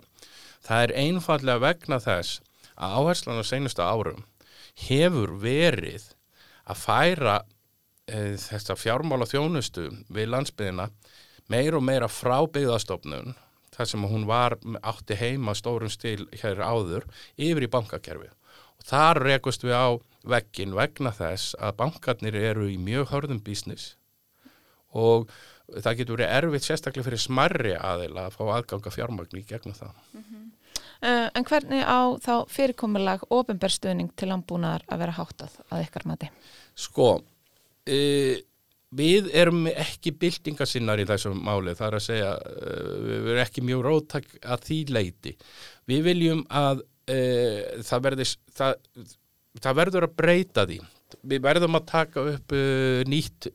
Það 0.66 0.84
er 0.84 0.96
einfallega 1.04 1.64
vegna 1.64 2.00
þess 2.02 2.40
að 2.76 2.96
áherslan 3.00 3.40
á 3.40 3.44
seinustu 3.44 3.84
árum 3.84 4.24
hefur 4.86 5.34
verið 5.40 6.10
að 6.70 6.82
færa 6.84 7.36
e, 8.06 8.36
þessa 8.40 8.76
fjármála 8.78 9.28
þjónustu 9.28 9.88
við 10.08 10.32
landsbyðina 10.34 10.90
meir 11.50 11.76
og 11.76 11.84
meira 11.84 12.08
frá 12.08 12.38
byggðastofnun 12.46 13.34
þar 13.74 13.88
sem 13.88 14.04
hún 14.12 14.26
var 14.28 14.58
átti 14.82 15.16
heima 15.18 15.54
stórum 15.56 15.90
stíl 15.92 16.28
hér 16.42 16.62
áður 16.62 17.06
yfir 17.36 17.66
í 17.66 17.72
bankakerfi 17.72 18.30
og 18.80 18.88
þar 18.88 19.22
rekust 19.26 19.64
við 19.64 19.76
á 19.76 19.88
vekkin 20.30 20.74
vegna 20.76 21.12
þess 21.16 21.54
að 21.60 21.78
bankarnir 21.80 22.36
eru 22.36 22.68
í 22.68 22.76
mjög 22.80 23.08
hörðum 23.12 23.40
bísnis 23.44 23.94
og 24.90 25.30
það 25.70 26.00
getur 26.00 26.18
verið 26.18 26.34
erfitt 26.36 26.66
sérstaklega 26.66 27.06
fyrir 27.06 27.22
smarri 27.22 27.74
aðeila 27.78 28.26
að 28.26 28.36
fá 28.36 28.42
aðganga 28.56 28.92
fjármagn 28.94 29.38
í 29.38 29.46
gegnum 29.46 29.76
það. 29.76 29.92
Mm 30.12 30.24
-hmm. 30.24 30.48
Uh, 31.00 31.30
en 31.32 31.46
hvernig 31.48 31.80
á 31.80 32.12
þá 32.20 32.44
fyrirkomulag 32.52 33.22
ofinberstuðning 33.32 34.10
til 34.20 34.28
landbúnaðar 34.28 34.82
að 34.84 34.98
vera 35.00 35.16
háttað 35.16 35.54
að 35.72 35.84
ykkar 35.86 36.04
mati? 36.04 36.28
Sko, 36.76 37.06
uh, 37.88 38.34
við 39.00 39.30
erum 39.32 39.64
ekki 39.70 40.12
byltingasinnar 40.12 41.00
í 41.00 41.06
þessum 41.08 41.40
máli, 41.40 41.72
það 41.78 41.86
er 41.86 41.96
að 41.96 42.04
segja, 42.04 42.34
uh, 42.36 42.92
við 43.06 43.30
erum 43.32 43.42
ekki 43.46 43.64
mjög 43.64 43.82
róttak 43.86 44.28
að 44.44 44.66
því 44.68 44.78
leiti. 44.92 45.34
Við 45.88 46.04
viljum 46.10 46.44
að 46.50 46.84
það, 47.10 48.02
verði, 48.06 48.26
það, 48.56 48.74
það 49.60 49.78
verður 49.80 50.06
að 50.06 50.16
breyta 50.22 50.66
því. 50.68 50.78
Við 51.26 51.42
verðum 51.42 51.78
að 51.80 51.88
taka 51.90 52.22
upp 52.36 52.54
nýtt 53.10 53.50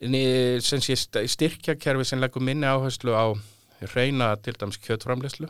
styrkjakerfi 0.00 2.06
sem 2.08 2.22
leggur 2.22 2.44
minni 2.44 2.64
áherslu 2.64 3.12
á 3.12 3.28
reyna 3.92 4.32
til 4.40 4.56
dæms 4.56 4.80
kjötframlegslu 4.80 5.48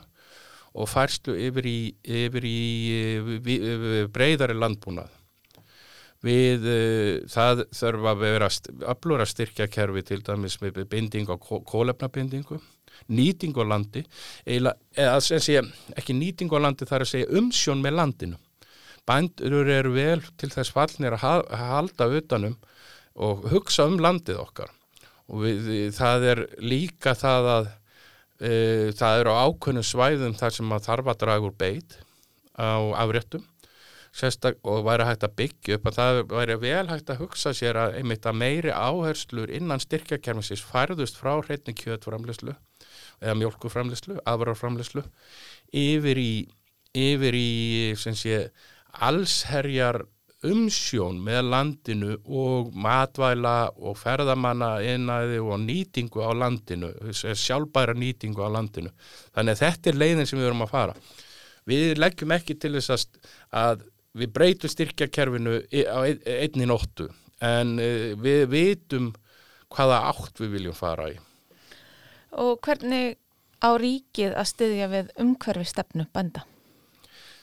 og 0.75 0.91
færslu 0.91 1.35
yfir 1.35 1.67
í, 1.67 1.79
yfir 2.03 2.47
í 2.47 4.05
breyðari 4.15 4.59
landbúnað. 4.59 5.11
Við 6.21 6.67
uh, 6.69 7.23
það 7.33 7.63
þurfa 7.73 8.11
að 8.13 8.25
vera 8.27 8.49
að 8.51 9.31
styrkja 9.31 9.71
kerfi 9.73 10.03
til 10.05 10.21
dæmis 10.27 10.59
með 10.61 10.83
binding 10.93 11.31
og 11.33 11.47
kólefnabindingu, 11.71 12.59
nýting 13.09 13.57
á 13.57 13.65
landi, 13.65 14.05
eða, 14.47 14.75
eða 14.97 15.41
sé, 15.41 15.63
ekki 15.97 16.17
nýting 16.17 16.53
á 16.53 16.59
landi 16.61 16.89
þar 16.89 17.07
að 17.07 17.13
segja 17.15 17.41
umsjón 17.41 17.83
með 17.85 17.97
landinu. 17.99 18.41
Bændur 19.09 19.67
eru 19.67 19.95
vel 19.97 20.21
til 20.39 20.51
þess 20.53 20.75
fallnir 20.75 21.17
að 21.17 21.49
halda 21.57 22.11
utanum 22.21 22.59
og 23.21 23.49
hugsa 23.51 23.89
um 23.91 23.99
landið 23.99 24.39
okkar 24.45 24.71
og 25.31 25.45
við, 25.45 25.69
það 25.95 26.27
er 26.33 26.47
líka 26.63 27.15
það 27.19 27.53
að 27.57 27.71
Uh, 28.41 28.89
það 28.97 29.19
eru 29.21 29.33
ákveðnum 29.37 29.85
svæðum 29.85 30.37
þar 30.41 30.55
sem 30.57 30.71
að 30.73 30.87
þarf 30.87 31.09
að 31.13 31.19
draga 31.21 31.45
úr 31.45 31.57
beit 31.61 31.97
á 32.57 32.81
afréttum 33.03 33.43
Sérstak, 34.17 34.57
og 34.65 34.87
væri 34.87 35.05
hægt 35.05 35.27
að 35.27 35.35
byggja 35.37 35.77
upp 35.77 35.91
að 35.91 35.99
það 35.99 36.21
væri 36.33 36.57
vel 36.63 36.87
hægt 36.89 37.13
að 37.13 37.21
hugsa 37.21 37.53
sér 37.53 37.77
að 37.83 37.99
einmitt 37.99 38.25
að 38.25 38.39
meiri 38.41 38.73
áherslur 38.73 39.53
innan 39.53 39.85
styrkjakermisins 39.85 40.65
færðust 40.65 41.21
frá 41.21 41.35
hreitni 41.37 41.77
kjötframlegslu 41.77 42.57
eða 43.21 43.37
mjölkuframlegslu, 43.41 44.19
afrarframlegslu 44.29 45.05
yfir 45.77 46.21
í, 46.21 46.33
yfir 46.97 47.37
í 47.37 47.51
sé, 47.97 48.49
allsherjar 48.91 50.03
umsjón 50.47 51.19
með 51.21 51.41
landinu 51.53 52.15
og 52.25 52.71
matvæla 52.73 53.73
og 53.77 53.99
ferðamanna 54.01 54.79
innæði 54.89 55.41
og 55.45 55.61
nýtingu 55.67 56.25
á 56.25 56.33
landinu, 56.33 56.95
sjálfbæra 57.13 57.93
nýtingu 57.93 58.41
á 58.41 58.49
landinu. 58.49 58.93
Þannig 59.37 59.57
að 59.57 59.65
þetta 59.67 59.91
er 59.91 60.01
leiðin 60.01 60.31
sem 60.31 60.41
við 60.41 60.49
verum 60.49 60.65
að 60.65 60.73
fara. 60.73 60.97
Við 61.69 62.01
leggjum 62.01 62.33
ekki 62.39 62.57
til 62.57 62.73
þess 62.79 63.11
að 63.53 63.85
við 64.17 64.33
breytum 64.35 64.73
styrkjakerfinu 64.73 65.59
á 65.93 65.99
einni 66.09 66.67
nóttu 66.67 67.11
en 67.45 67.77
e, 67.79 68.17
við 68.19 68.47
vitum 68.51 69.11
hvaða 69.71 70.07
átt 70.11 70.41
við 70.41 70.57
viljum 70.57 70.77
fara 70.77 71.13
í. 71.13 71.19
Og 72.39 72.61
hvernig 72.63 73.17
á 73.61 73.71
ríkið 73.81 74.37
að 74.39 74.51
styðja 74.53 74.89
við 74.93 75.11
umhverfi 75.21 75.67
stefnu 75.69 76.07
bænda? 76.15 76.45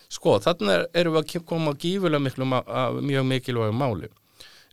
Sko, 0.07 0.37
þannig 0.39 0.87
erum 0.95 1.17
við 1.17 1.23
að 1.23 1.47
koma 1.49 1.73
að 1.73 1.81
gífulega 1.83 2.23
miklu, 2.23 2.47
mjög 3.03 3.27
mikilvægu 3.27 3.75
máli. 3.75 4.09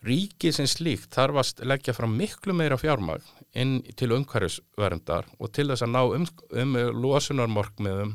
Ríkið 0.04 0.52
sem 0.58 0.68
slíkt 0.68 1.16
þarf 1.16 1.40
að 1.40 1.64
leggja 1.70 1.94
fram 1.96 2.14
miklu 2.18 2.54
meira 2.54 2.76
fjármagn 2.78 3.24
inn 3.56 3.78
til 3.96 4.12
umhverfisverndar 4.12 5.30
og 5.38 5.50
til 5.56 5.70
þess 5.70 5.86
að 5.86 5.94
ná 5.94 6.02
um, 6.04 6.26
um 6.60 6.76
losunarmorkmiðum 7.00 8.14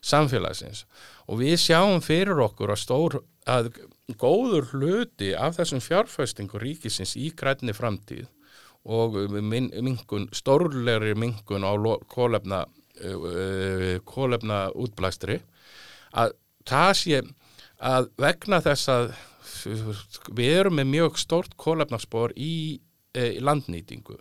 samfélagsins. 0.00 0.86
Og 1.28 1.42
við 1.42 1.58
sjáum 1.60 2.00
fyrir 2.02 2.40
okkur 2.40 2.72
að, 2.72 2.80
stór, 2.82 3.18
að 3.44 3.70
góður 4.18 4.72
hluti 4.72 5.34
af 5.36 5.60
þessum 5.60 5.84
fjárfæstingu 5.84 6.58
ríkisins 6.62 7.14
í 7.20 7.28
grænni 7.36 7.76
framtíð 7.76 8.26
og 8.84 9.16
mingun, 9.30 10.28
stórlegri 10.32 11.14
mingun 11.18 11.66
á 11.66 11.72
kólefna, 12.08 12.64
uh, 13.04 13.96
kólefna 14.08 14.70
útblæstri 14.72 15.40
að 16.16 16.32
það 16.68 16.92
sé 16.96 17.20
að 17.80 18.08
vegna 18.20 18.60
þess 18.64 18.88
að 18.92 19.12
við 20.36 20.54
erum 20.60 20.78
með 20.80 20.88
mjög 20.94 21.20
stórt 21.20 21.56
kólefnaspor 21.60 22.32
í, 22.36 22.80
uh, 23.16 23.30
í 23.36 23.42
landnýtingu 23.44 24.16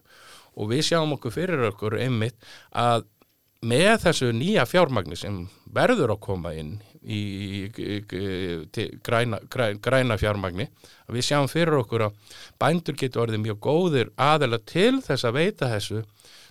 og 0.59 0.71
við 0.73 0.89
sjáum 0.89 1.15
okkur 1.15 1.35
fyrir 1.35 1.69
okkur 1.71 1.95
einmitt 1.99 2.37
að 2.75 3.07
með 3.59 3.95
þessu 4.05 4.31
nýja 4.35 4.65
fjármagni 4.67 5.17
sem 5.19 5.41
verður 5.71 6.15
að 6.15 6.23
koma 6.23 6.53
inn 6.55 6.77
í, 7.03 7.19
í, 7.69 7.97
í 8.03 8.85
græna, 9.05 9.39
græna, 9.49 9.79
græna 9.79 10.17
fjármagni 10.19 10.67
að 11.07 11.17
við 11.17 11.27
sjáum 11.29 11.49
fyrir 11.51 11.79
okkur 11.79 12.07
að 12.09 12.37
bændur 12.61 12.97
getur 12.99 13.25
orðið 13.25 13.43
mjög 13.45 13.59
góðir 13.63 14.13
aðeila 14.19 14.59
til 14.67 14.99
þess 15.05 15.27
að 15.27 15.37
veita 15.39 15.71
þessu 15.71 16.03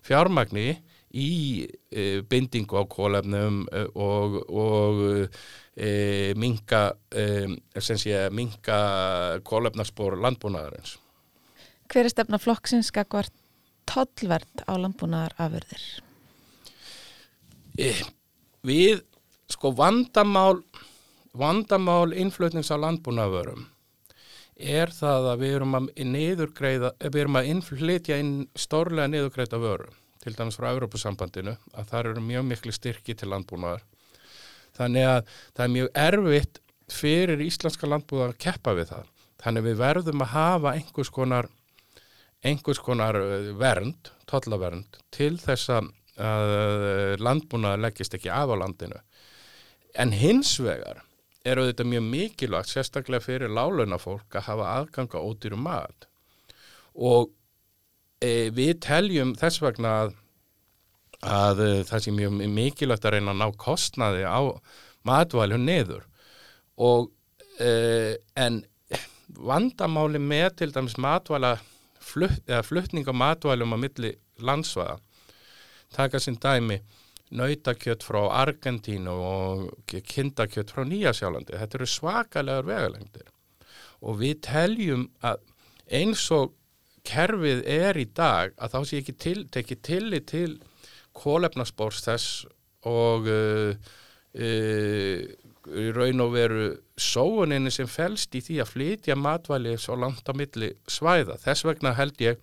fjármagni 0.07 0.69
í 1.17 1.65
e, 1.89 2.21
bindingu 2.29 2.81
á 2.81 2.85
kólefnum 2.89 3.63
e, 3.73 3.85
og, 3.97 4.39
og 4.53 5.03
e, 5.73 6.35
minga, 6.37 6.83
e, 7.13 8.29
minga 8.35 8.81
kólefnarspor 9.49 10.19
landbúnaðarins. 10.21 10.99
Hver 11.89 12.05
er 12.05 12.13
stefna 12.13 12.41
flokksins 12.41 12.91
skakvart 12.93 13.33
tollvernd 13.89 14.65
á 14.69 14.73
landbúnaðarafurðir? 14.77 15.87
E, 17.79 17.93
við, 18.67 19.01
sko 19.49 19.73
vandamál, 19.77 20.63
vandamál 21.33 22.13
innflutnings 22.13 22.71
á 22.73 22.77
landbúnaðvörum 22.77 23.67
er 24.59 24.91
það 24.91 25.29
að 25.33 25.43
við 25.43 25.55
erum 25.57 25.77
að 25.79 25.89
niðurgreiða, 26.03 26.91
við 26.99 27.21
erum 27.23 27.39
að 27.39 27.51
innflytja 27.53 28.19
inn 28.19 28.33
stórlega 28.59 29.11
niðurgreita 29.13 29.61
vöru, 29.63 29.87
til 30.23 30.35
dæmis 30.35 30.59
frá 30.59 30.73
Európusambandinu, 30.73 31.55
að 31.79 31.93
það 31.93 32.01
eru 32.01 32.25
mjög 32.27 32.49
miklu 32.49 32.75
styrki 32.75 33.15
til 33.15 33.31
landbúnaðar. 33.31 33.85
Þannig 34.79 35.07
að 35.07 35.31
það 35.55 35.65
er 35.65 35.73
mjög 35.77 35.93
erfitt 36.03 36.61
fyrir 36.91 37.45
íslenska 37.47 37.91
landbúnaðar 37.91 38.35
að 38.35 38.43
keppa 38.43 38.75
við 38.75 38.91
það. 38.91 39.15
Þannig 39.39 39.67
við 39.69 39.79
verðum 39.79 40.25
að 40.25 40.33
hafa 40.35 40.75
einhvers 40.75 41.13
konar 41.15 41.49
einhvers 42.43 42.81
konar 42.83 43.19
eh, 43.19 43.53
vernd, 43.59 44.11
tollavernd, 44.31 44.99
til 45.15 45.37
þess 45.43 45.71
að 45.79 45.95
landbúnaða 47.23 47.79
leggist 47.79 48.17
ekki 48.17 48.31
af 48.35 48.51
á 48.51 48.57
landinu. 48.59 48.97
En 49.99 50.13
hins 50.15 50.55
vegar 50.63 51.03
eru 51.49 51.65
þetta 51.69 51.87
mjög 51.89 52.05
mikilvægt, 52.07 52.71
sérstaklega 52.71 53.25
fyrir 53.25 53.51
lálöna 53.51 53.99
fólk 53.99 54.37
að 54.37 54.47
hafa 54.51 54.71
aðganga 54.77 55.23
ódýru 55.23 55.59
mat. 55.59 56.07
Og 56.95 57.31
e, 58.23 58.51
við 58.55 58.79
teljum 58.85 59.35
þess 59.39 59.63
vegna 59.63 59.95
að, 60.05 60.15
að 61.23 61.63
e, 61.65 61.71
það 61.89 62.05
sé 62.05 62.15
mjög 62.15 62.37
mikilvægt 62.59 63.09
að 63.09 63.17
reyna 63.17 63.35
að 63.35 63.43
ná 63.43 63.49
kostnaði 63.65 64.27
á 64.29 64.41
matvæljum 65.09 65.67
neður. 65.67 66.05
Og, 66.79 67.11
e, 67.59 67.73
en 68.39 68.63
vandamáli 69.39 70.21
með 70.23 70.61
til 70.61 70.71
dæmis 70.75 70.99
matvæla 71.01 71.57
flutt, 71.99 72.43
eða 72.47 72.65
fluttning 72.67 73.09
á 73.09 73.15
matvælum 73.15 73.75
á 73.75 73.79
milli 73.79 74.15
landsvæða 74.39 74.99
taka 75.95 76.21
sinn 76.21 76.39
dæmi 76.41 76.81
nautakjött 77.31 78.05
frá 78.07 78.21
Argentínu 78.41 79.13
og 79.13 79.97
kindakjött 80.09 80.73
frá 80.73 80.85
Nýjasjálandi 80.89 81.59
þetta 81.59 81.79
eru 81.79 81.89
svakalegar 81.93 82.69
vegalengdir 82.69 83.29
og 84.01 84.21
við 84.23 84.41
teljum 84.47 85.09
að 85.27 85.43
eins 85.99 86.25
og 86.35 86.55
kerfið 87.09 87.63
er 87.69 87.99
í 87.99 88.07
dag 88.17 88.53
að 88.57 88.75
þá 88.75 88.81
sé 88.89 89.01
ekki 89.01 89.15
til, 89.17 89.39
tekið 89.53 89.83
tillit 89.87 90.29
til 90.31 90.51
kólefnaspórs 91.17 92.03
þess 92.05 92.43
og 92.89 93.29
uh, 93.33 93.73
uh, 94.39 95.23
raun 95.97 96.25
og 96.25 96.35
veru 96.35 96.69
sóuninni 96.97 97.73
sem 97.75 97.89
fælst 97.91 98.37
í 98.39 98.43
því 98.45 98.61
að 98.63 98.73
flytja 98.73 99.17
matvæli 99.19 99.75
svo 99.81 99.99
langt 100.01 100.29
á 100.29 100.33
milli 100.37 100.73
svæða. 100.89 101.37
Þess 101.43 101.67
vegna 101.69 101.93
held 101.99 102.21
ég 102.25 102.39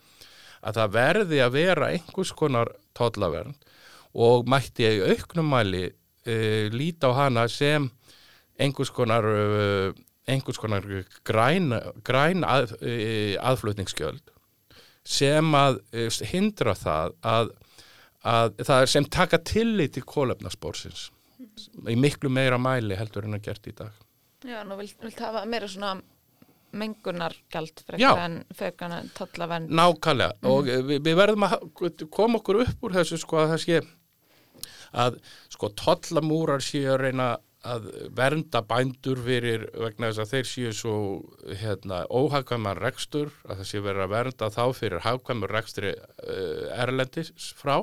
að 0.66 0.80
það 0.80 0.94
verði 0.98 1.42
að 1.42 1.56
vera 1.56 1.90
einhvers 1.94 2.34
konar 2.38 2.74
tollavernd 2.98 3.58
og 4.16 4.48
mætti 4.50 4.88
ég 4.88 5.04
auknumæli 5.12 5.86
uh, 5.92 6.66
líta 6.72 7.12
á 7.12 7.26
hana 7.26 7.48
sem 7.52 7.90
einhvers 8.60 8.92
konar, 8.96 9.28
uh, 9.28 9.92
einhvers 10.28 10.60
konar 10.62 10.88
græn, 11.28 11.74
græn 12.04 12.48
að, 12.48 12.78
uh, 12.80 13.36
aðflutningsskjöld 13.52 14.32
sem 15.06 15.54
að 15.54 15.84
hindra 16.32 16.74
það 16.74 17.12
að, 17.22 17.52
að 18.26 18.56
það 18.66 18.88
sem 18.90 19.06
taka 19.06 19.38
tillit 19.46 20.00
í 20.00 20.02
kólefnaspórsins 20.02 21.12
í 21.92 21.96
miklu 22.00 22.32
meira 22.34 22.58
mæli 22.58 22.98
heldur 22.98 23.28
en 23.28 23.38
að 23.38 23.46
gert 23.50 23.70
í 23.70 23.74
dag. 23.76 24.04
Já, 24.46 24.62
nú 24.66 24.78
vilt, 24.80 24.98
vilt 25.04 25.22
hafa 25.22 25.44
meira 25.50 25.70
svona 25.70 26.00
mengunargjald 26.76 27.84
frekar 27.88 28.22
en 28.26 28.40
fekana 28.56 29.02
tollavenn. 29.16 29.70
Nákvæmlega 29.72 30.36
mm. 30.42 30.50
og 30.52 30.68
við, 30.68 30.98
við 31.06 31.20
verðum 31.20 31.46
að 31.48 31.56
koma 32.14 32.42
okkur 32.42 32.64
upp 32.66 32.84
úr 32.84 32.98
þessu 32.98 33.20
sko 33.22 33.44
að 33.44 33.54
það 33.54 33.64
sé 33.64 33.80
að 34.96 35.20
sko 35.54 35.72
tollamúrar 35.78 36.64
séu 36.64 36.88
að 36.94 37.02
reyna 37.06 37.34
að 37.66 37.88
vernda 38.16 38.62
bændur 38.66 39.20
fyrir 39.26 39.66
vegna 39.74 40.12
þess 40.12 40.22
að 40.22 40.34
þeir 40.34 40.50
séu 40.50 40.74
svo 40.78 40.98
hérna, 41.62 42.04
óhagkvæman 42.14 42.78
rekstur 42.78 43.32
að 43.48 43.62
það 43.62 43.70
séu 43.72 43.86
verið 43.86 44.06
að 44.06 44.14
vernda 44.14 44.50
þá 44.54 44.64
fyrir 44.78 45.06
hagkvæmur 45.06 45.54
rekstri 45.56 45.94
uh, 45.96 46.68
erlendis 46.78 47.32
frá. 47.58 47.80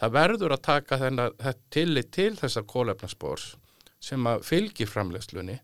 Það 0.00 0.14
verður 0.16 0.54
að 0.54 0.66
taka 0.68 1.00
þennan 1.00 1.56
tillit 1.74 2.12
til 2.14 2.32
þessar 2.38 2.68
kólefnaspórs 2.70 3.54
sem 4.00 4.30
að 4.30 4.46
fylgi 4.48 4.86
framlegslunni 4.88 5.58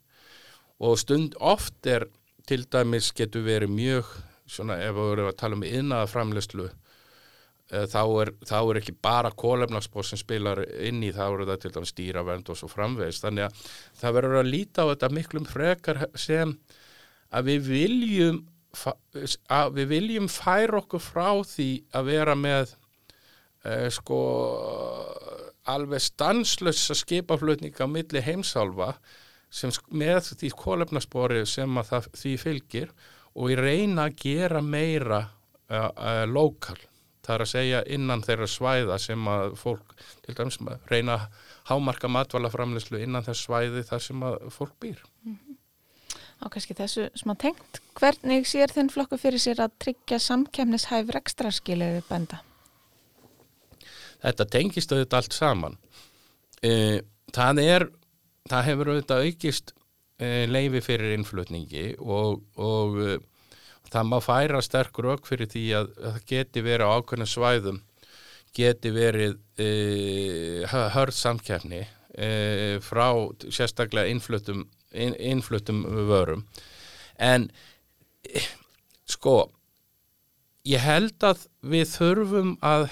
og 0.84 0.98
stund 1.00 1.38
oft 1.40 1.86
er 1.88 2.04
til 2.46 2.66
dæmis 2.68 3.12
getur 3.16 3.46
verið 3.46 3.72
mjög 3.72 4.10
svona 4.46 4.76
ef 4.82 4.92
við 4.94 5.08
verðum 5.10 5.30
að 5.30 5.38
tala 5.40 5.56
um 5.56 5.64
innaða 5.66 6.10
framlegslu 6.10 6.66
eh, 6.68 6.74
þá 7.66 8.02
er, 8.22 8.33
þá 8.46 8.59
er 8.61 8.79
ekki 8.81 8.94
bara 9.02 9.33
kólefnaspór 9.35 10.07
sem 10.07 10.20
spilar 10.20 10.61
inn 10.87 11.02
í 11.02 11.12
þá 11.14 11.24
eru 11.26 11.46
það 11.48 11.62
til 11.64 11.72
dæmis 11.74 11.92
stýravernd 11.94 12.50
og 12.52 12.59
svo 12.61 12.68
framvegist 12.70 13.24
þannig 13.26 13.48
að 13.48 13.64
það 14.02 14.18
verður 14.18 14.40
að 14.40 14.50
líta 14.52 14.87
á 14.87 14.90
þetta 14.92 15.12
miklum 15.16 15.48
frekar 15.50 16.05
sem 16.14 16.55
að 17.35 17.50
við 17.50 17.72
viljum 17.72 18.44
að 19.50 19.79
við 19.79 19.92
viljum 19.94 20.29
færa 20.31 20.83
okkur 20.83 21.02
frá 21.02 21.31
því 21.48 21.70
að 21.96 22.11
vera 22.11 22.35
með 22.38 22.74
eh, 23.64 23.88
sko 23.94 24.20
alveg 25.66 26.02
stanslösa 26.05 26.94
skipaflutning 26.94 27.74
á 27.83 27.87
milli 27.90 28.22
heimsálfa 28.22 28.92
sem 29.50 29.72
með 29.90 30.35
því 30.40 30.50
kólefnaspori 30.59 31.44
sem 31.48 31.79
að 31.81 31.88
það, 31.90 32.11
því 32.20 32.35
fylgir 32.42 32.92
og 33.37 33.52
í 33.52 33.59
reyna 33.59 34.07
að 34.07 34.20
gera 34.22 34.62
meira 34.62 35.22
uh, 35.24 35.90
uh, 35.90 36.24
lokal 36.29 36.79
það 37.26 37.34
er 37.34 37.44
að 37.44 37.52
segja 37.52 37.82
innan 37.98 38.24
þeirra 38.24 38.48
svæða 38.50 38.98
sem 39.02 39.28
að 39.28 39.58
fólk 39.60 39.94
til 40.24 40.36
dæmis 40.38 40.58
reyna 40.90 41.18
að 41.18 41.28
hámarka 41.70 42.08
matvalaframleyslu 42.08 43.02
innan 43.02 43.26
þess 43.26 43.46
svæði 43.48 43.82
þar 43.88 44.02
sem 44.08 44.26
að 44.26 44.50
fólk 44.54 44.76
býr 44.80 45.02
mm 45.24 45.32
-hmm. 45.34 45.56
Á 46.36 46.52
kannski 46.52 46.76
þessu 46.76 47.06
smá 47.16 47.32
tengt 47.40 47.80
hvernig 47.96 48.44
sér 48.48 48.72
þinn 48.72 48.90
flokku 48.92 49.16
fyrir 49.20 49.40
sér 49.40 49.62
að 49.64 49.76
tryggja 49.80 50.18
samkemnishæf 50.20 51.08
rekstraskilið 51.16 52.02
benda? 52.10 52.42
Þetta 54.20 54.46
tengist 54.52 54.92
auðvitað 54.92 55.18
allt 55.22 55.36
saman. 55.36 55.78
E, 56.60 57.00
það 57.32 57.62
er, 57.62 57.86
það 58.50 58.68
hefur 58.68 58.90
auðvitað 58.92 59.24
aukist 59.24 59.72
e, 60.20 60.28
leifi 60.50 60.82
fyrir 60.84 61.16
innflutningi 61.16 61.86
og, 62.04 62.44
og 62.60 63.00
e, 63.00 63.16
það 63.92 64.09
má 64.11 64.16
færa 64.25 64.62
sterk 64.64 64.99
rauk 65.03 65.29
fyrir 65.29 65.51
því 65.51 65.64
að 65.79 65.90
það 65.96 66.18
geti 66.31 66.64
verið 66.64 66.90
á 66.90 66.94
ákveðnum 66.96 67.31
svæðum, 67.31 67.81
geti 68.57 68.92
verið 68.94 69.37
e, 69.61 69.68
hörð 70.70 71.16
samkjafni 71.16 71.83
e, 71.85 72.31
frá 72.85 73.09
sérstaklega 73.53 74.11
innflutum, 74.12 74.64
inn, 74.92 75.16
innflutum 75.20 75.85
vörum. 76.09 76.46
En 77.16 77.49
sko, 79.09 79.38
ég 80.66 80.83
held 80.83 81.22
að 81.25 81.46
við 81.62 81.90
þurfum 81.94 82.57
að 82.64 82.88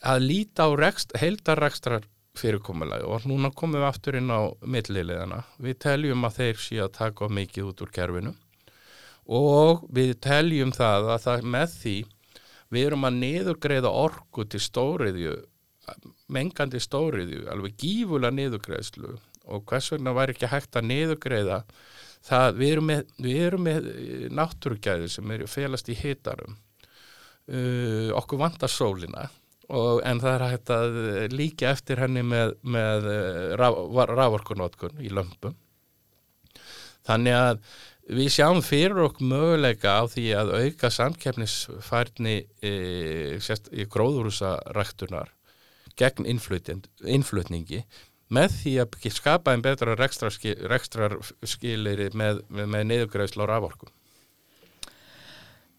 að 0.00 0.22
líta 0.24 0.64
á 0.64 0.70
rekst, 0.80 1.12
heildarrekstrar 1.20 2.06
fyrirkomulagi 2.40 3.04
og 3.04 3.26
núna 3.28 3.50
komum 3.52 3.80
við 3.80 3.88
aftur 3.88 4.16
inn 4.16 4.30
á 4.32 4.48
millilegana. 4.64 5.42
Við 5.60 5.76
teljum 5.84 6.24
að 6.24 6.38
þeir 6.38 6.62
sé 6.62 6.78
að 6.80 6.94
taka 6.96 7.28
mikið 7.28 7.68
út 7.68 7.82
úr 7.84 7.92
kerfinu 7.92 8.32
og 9.30 9.84
við 9.94 10.16
teljum 10.24 10.72
það 10.74 11.12
að 11.14 11.22
það 11.26 11.46
með 11.54 11.74
því 11.76 11.96
við 12.70 12.86
erum 12.88 13.06
að 13.06 13.18
niðurgreiða 13.24 13.90
orku 13.94 14.44
til 14.50 14.60
stóriðju, 14.62 15.34
mengandi 16.30 16.80
stóriðju, 16.82 17.46
alveg 17.50 17.76
gífulega 17.80 18.36
niðurgreiðslu. 18.36 19.16
Og 19.50 19.64
hvers 19.66 19.90
vegna 19.94 20.14
væri 20.14 20.36
ekki 20.36 20.50
hægt 20.50 20.78
að 20.78 20.86
niðurgreiða 20.90 21.60
það, 22.26 22.60
við 22.60 22.72
erum 22.76 22.90
með, 22.90 23.14
með 23.66 23.88
náttúrugæði 24.38 25.10
sem 25.10 25.34
er 25.34 25.46
félast 25.50 25.90
í 25.90 25.98
hitarum 25.98 26.58
uh, 27.50 28.10
okkur 28.20 28.42
vantar 28.44 28.70
sólina. 28.70 29.28
Og, 29.70 30.00
en 30.02 30.18
það 30.18 30.32
er 30.34 30.44
hægt 30.50 30.70
að 30.74 30.96
líka 31.30 31.70
eftir 31.70 32.00
henni 32.02 32.24
með, 32.26 32.56
með 32.66 33.06
rávorkunótkun 33.54 34.98
í 34.98 35.12
lömpum. 35.14 35.54
Þannig 37.06 37.36
að 37.38 37.60
við 38.10 38.30
sjáum 38.34 38.60
fyrir 38.64 39.04
okkur 39.06 39.28
möguleika 39.30 39.98
á 40.00 40.02
því 40.10 40.26
að 40.38 40.52
auka 40.64 40.90
samkeppnisfærni 40.94 42.36
e, 42.62 42.72
í 43.38 43.86
gróðurúsaræktunar 43.90 45.32
gegn 46.00 46.26
innflutningi 46.26 47.84
með 48.30 48.52
því 48.60 48.74
að 48.84 49.08
skapa 49.14 49.54
einn 49.54 49.64
betra 49.64 49.96
rekstrarskilir 49.98 52.04
með, 52.14 52.44
með, 52.48 52.68
með 52.74 52.86
neyðugræðsla 52.90 53.46
á 53.46 53.50
raforku. 53.50 53.90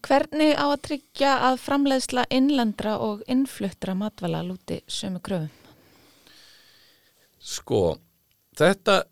Hvernig 0.02 0.56
á 0.58 0.66
að 0.66 0.80
tryggja 0.88 1.32
að 1.46 1.60
framleiðsla 1.62 2.26
innlendra 2.34 2.96
og 3.00 3.22
innfluttra 3.30 3.94
matvala 3.94 4.42
lúti 4.44 4.80
sömu 4.90 5.22
kröfum? 5.22 5.50
Sko, 7.42 7.96
þetta, 8.58 9.02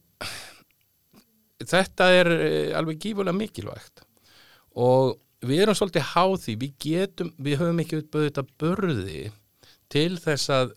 þetta 1.68 2.12
er 2.16 2.30
eh, 2.36 2.78
alveg 2.78 3.00
gífulega 3.02 3.36
mikilvægt. 3.36 4.04
Og 4.80 5.16
við 5.46 5.64
erum 5.64 5.76
svolítið 5.76 6.08
háði, 6.12 6.56
við 6.60 6.72
getum, 6.84 7.32
við 7.40 7.60
höfum 7.60 7.82
ekki 7.82 8.00
utböðið 8.02 8.30
þetta 8.30 8.60
börði 8.60 9.24
til 9.90 10.12
þess 10.20 10.52
að 10.54 10.74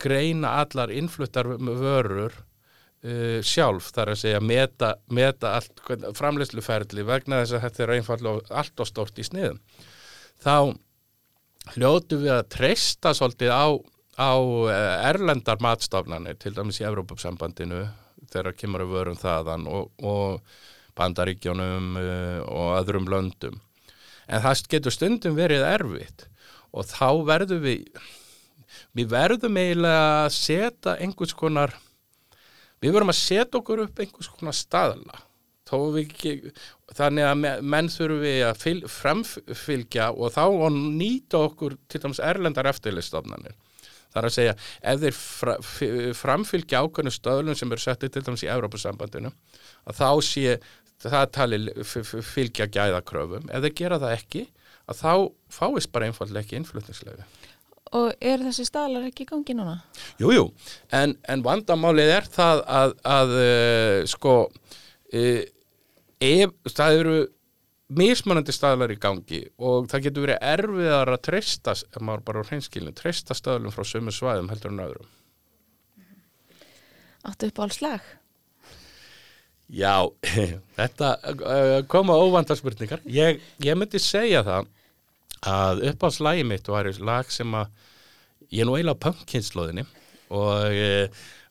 greina 0.00 0.56
allar 0.62 0.92
innfluttar 0.94 1.48
vörur 1.58 2.34
uh, 2.34 3.40
sjálf 3.44 3.90
þar 3.94 4.14
að 4.14 4.20
segja 4.22 4.40
meta, 4.42 4.94
meta 5.14 5.54
allt, 5.58 5.82
framleysluferðli 6.18 7.04
vegna 7.06 7.42
þess 7.42 7.58
að 7.58 7.66
þetta 7.66 7.84
er 7.84 7.94
einfallega 7.98 8.58
allt 8.62 8.84
og 8.84 8.90
stort 8.90 9.20
í 9.20 9.26
sniðum. 9.26 9.60
Þá 10.44 10.56
hljótu 11.74 12.20
við 12.20 12.34
að 12.34 12.48
treysta 12.52 13.14
svolítið 13.16 13.54
á, 13.54 13.66
á 14.20 14.32
uh, 14.36 14.70
erlendar 15.10 15.62
matstofnanir 15.64 16.38
til 16.40 16.54
dæmis 16.56 16.80
í 16.82 16.88
Evrópusambandinu 16.88 17.84
þegar 18.34 18.58
kemur 18.58 18.84
að 18.84 18.94
vörum 18.96 19.20
þaðan 19.20 19.68
og, 19.70 19.88
og 20.02 20.42
bandaríkjónum 20.98 21.96
uh, 22.00 22.42
og 22.50 22.74
öðrum 22.80 23.08
löndum. 23.10 23.60
En 24.26 24.42
það 24.44 24.66
getur 24.74 24.94
stundum 24.94 25.38
verið 25.38 25.66
erfitt 25.68 26.28
og 26.74 26.86
þá 26.90 27.08
verður 27.28 27.64
við 27.64 27.88
við 28.94 29.10
verðum 29.10 29.58
eiginlega 29.58 30.06
að 30.24 30.32
setja 30.36 30.96
einhvers 31.02 31.34
konar 31.38 31.74
við 32.82 32.94
verðum 32.94 33.12
að 33.12 33.20
setja 33.20 33.60
okkur 33.60 33.84
upp 33.86 34.02
einhvers 34.02 34.30
konar 34.34 34.56
staðla. 34.56 35.22
Ekki, 35.74 36.52
þannig 36.94 37.24
að 37.26 37.62
menn 37.66 37.88
þurfum 37.90 38.20
við 38.22 38.42
að 38.46 38.58
fyl, 38.60 38.80
framfylgja 38.92 40.10
og 40.12 40.34
þá 40.36 40.42
og 40.44 40.76
nýta 40.76 41.40
okkur 41.48 41.74
til 41.90 42.02
dæmis 42.04 42.20
erlendar 42.22 42.68
eftirlistofnanir 42.70 43.56
Það 44.14 44.20
er 44.20 44.28
að 44.28 44.34
segja, 44.36 44.54
ef 44.92 45.00
þeir 45.02 45.16
fra, 45.18 45.54
framfylgja 46.14 46.82
ákveðnu 46.84 47.12
stöðlum 47.14 47.56
sem 47.58 47.72
eru 47.74 47.82
settið 47.82 48.12
til 48.14 48.22
dæmis 48.28 48.44
í 48.46 48.50
Európa-sambandinu, 48.54 49.32
að 49.90 49.98
þá 49.98 50.10
sé 50.22 50.58
það 51.02 51.24
tali 51.34 51.58
fylgja 51.84 52.68
gæðakröfum. 52.70 53.48
Ef 53.50 53.64
þeir 53.64 53.74
gera 53.80 53.98
það 54.02 54.14
ekki, 54.20 54.44
að 54.86 55.00
þá 55.00 55.12
fáist 55.58 55.92
bara 55.92 56.08
einfallega 56.08 56.44
ekki 56.44 56.60
innflutningslegu. 56.60 57.26
Og 57.94 58.14
er 58.22 58.42
þessi 58.42 58.64
staðlar 58.66 59.08
ekki 59.10 59.26
í 59.26 59.28
gangi 59.28 59.54
núna? 59.58 59.76
Jújú, 60.18 60.34
jú. 60.38 60.46
en, 60.94 61.14
en 61.30 61.44
vandamálið 61.44 62.14
er 62.16 62.30
það 62.32 62.62
að, 62.78 62.94
að 63.06 63.34
uh, 63.38 63.98
sko, 64.10 64.36
uh, 65.14 65.42
ef, 66.24 66.54
það 66.70 67.00
eru 67.02 67.18
mismunandi 67.92 68.52
staðlar 68.54 68.94
í 68.94 68.98
gangi 69.00 69.42
og 69.60 69.88
það 69.92 70.06
getur 70.06 70.26
verið 70.26 70.44
erfiðar 70.54 71.12
að 71.12 71.22
treysta, 71.28 71.74
ef 71.76 72.00
maður 72.00 72.24
bara 72.28 72.44
á 72.44 72.48
hreinskilinu, 72.48 72.94
treysta 72.96 73.36
staðlum 73.36 73.74
frá 73.74 73.84
sömu 73.88 74.14
svæðum 74.14 74.50
heldur 74.52 74.72
en 74.72 74.84
öðrum. 74.86 75.10
Áttu 77.24 77.48
upp 77.48 77.60
á 77.60 77.64
alls 77.64 77.80
lag? 77.84 78.12
Já, 79.72 80.04
þetta 80.78 81.10
uh, 81.32 81.78
koma 81.88 82.16
óvandarspurningar. 82.20 83.04
Ég, 83.08 83.40
ég 83.64 83.78
myndi 83.78 84.00
segja 84.02 84.44
það 84.44 84.70
að 85.44 85.82
uppáhaldslægi 85.90 86.44
mitt 86.48 86.68
var 86.72 86.88
lag 87.04 87.28
sem 87.32 87.56
að 87.56 87.72
ég 88.48 88.62
er 88.64 88.68
nú 88.68 88.76
eiginlega 88.78 88.96
á 88.96 89.04
punkkynnslóðinni 89.04 89.84
og, 90.32 90.78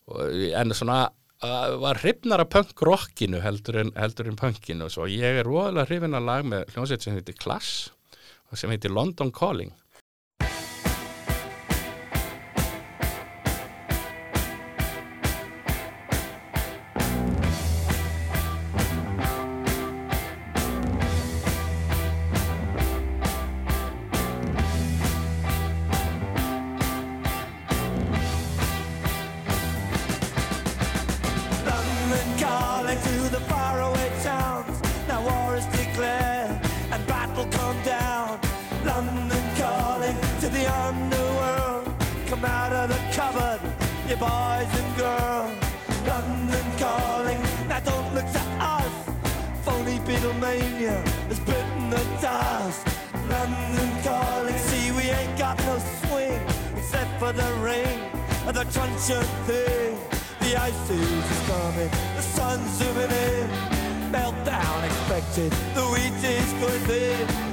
og 0.09 0.39
en 0.57 0.73
svona 0.73 1.03
var 1.43 1.99
hrifnar 1.99 2.43
af 2.43 2.49
punkrockinu 2.53 3.41
heldur 3.43 3.81
en, 3.81 3.91
en 3.95 4.39
punkinu. 4.39 4.87
Og 4.87 4.93
svo 4.93 5.07
ég 5.11 5.41
er 5.41 5.47
róðilega 5.47 5.89
hrifin 5.89 6.17
að 6.17 6.27
lag 6.29 6.47
með 6.47 6.73
hljómsveit 6.73 7.05
sem 7.05 7.17
heitir 7.17 7.37
Clash 7.39 7.91
og 8.51 8.59
sem 8.59 8.71
heitir 8.71 8.93
London 8.93 9.31
Calling 9.33 9.73
new 41.09 41.29
world. 41.39 41.85
Come 42.27 42.45
out 42.45 42.73
of 42.73 42.89
the 42.89 42.99
cupboard, 43.17 43.61
you 44.07 44.15
boys 44.15 44.71
and 44.79 44.91
girls. 44.97 45.51
London 46.07 46.65
calling, 46.77 47.41
now 47.67 47.79
don't 47.79 48.13
look 48.15 48.29
to 48.37 48.43
us. 48.59 48.93
Phony 49.65 49.97
Beatlemania 50.07 50.97
has 51.29 51.39
bitten 51.39 51.89
the 51.89 52.03
dust. 52.21 52.87
London 53.29 53.89
calling, 54.03 54.57
see 54.57 54.91
we 54.91 55.03
ain't 55.09 55.37
got 55.37 55.57
no 55.69 55.77
swing 56.01 56.41
except 56.77 57.11
for 57.19 57.31
the 57.31 57.49
rain 57.61 57.99
and 58.47 58.55
the 58.55 58.65
crunch 58.73 59.09
of 59.11 59.27
thing. 59.47 59.97
The 60.41 60.57
ice 60.57 60.89
is 60.89 61.39
coming, 61.47 61.91
the 62.17 62.21
sun's 62.21 62.69
zooming 62.77 63.11
in. 63.11 63.49
Meltdown 64.11 64.83
expected, 64.85 65.51
the 65.73 65.85
wheat 65.91 66.23
is 66.23 66.53
good. 66.87 67.52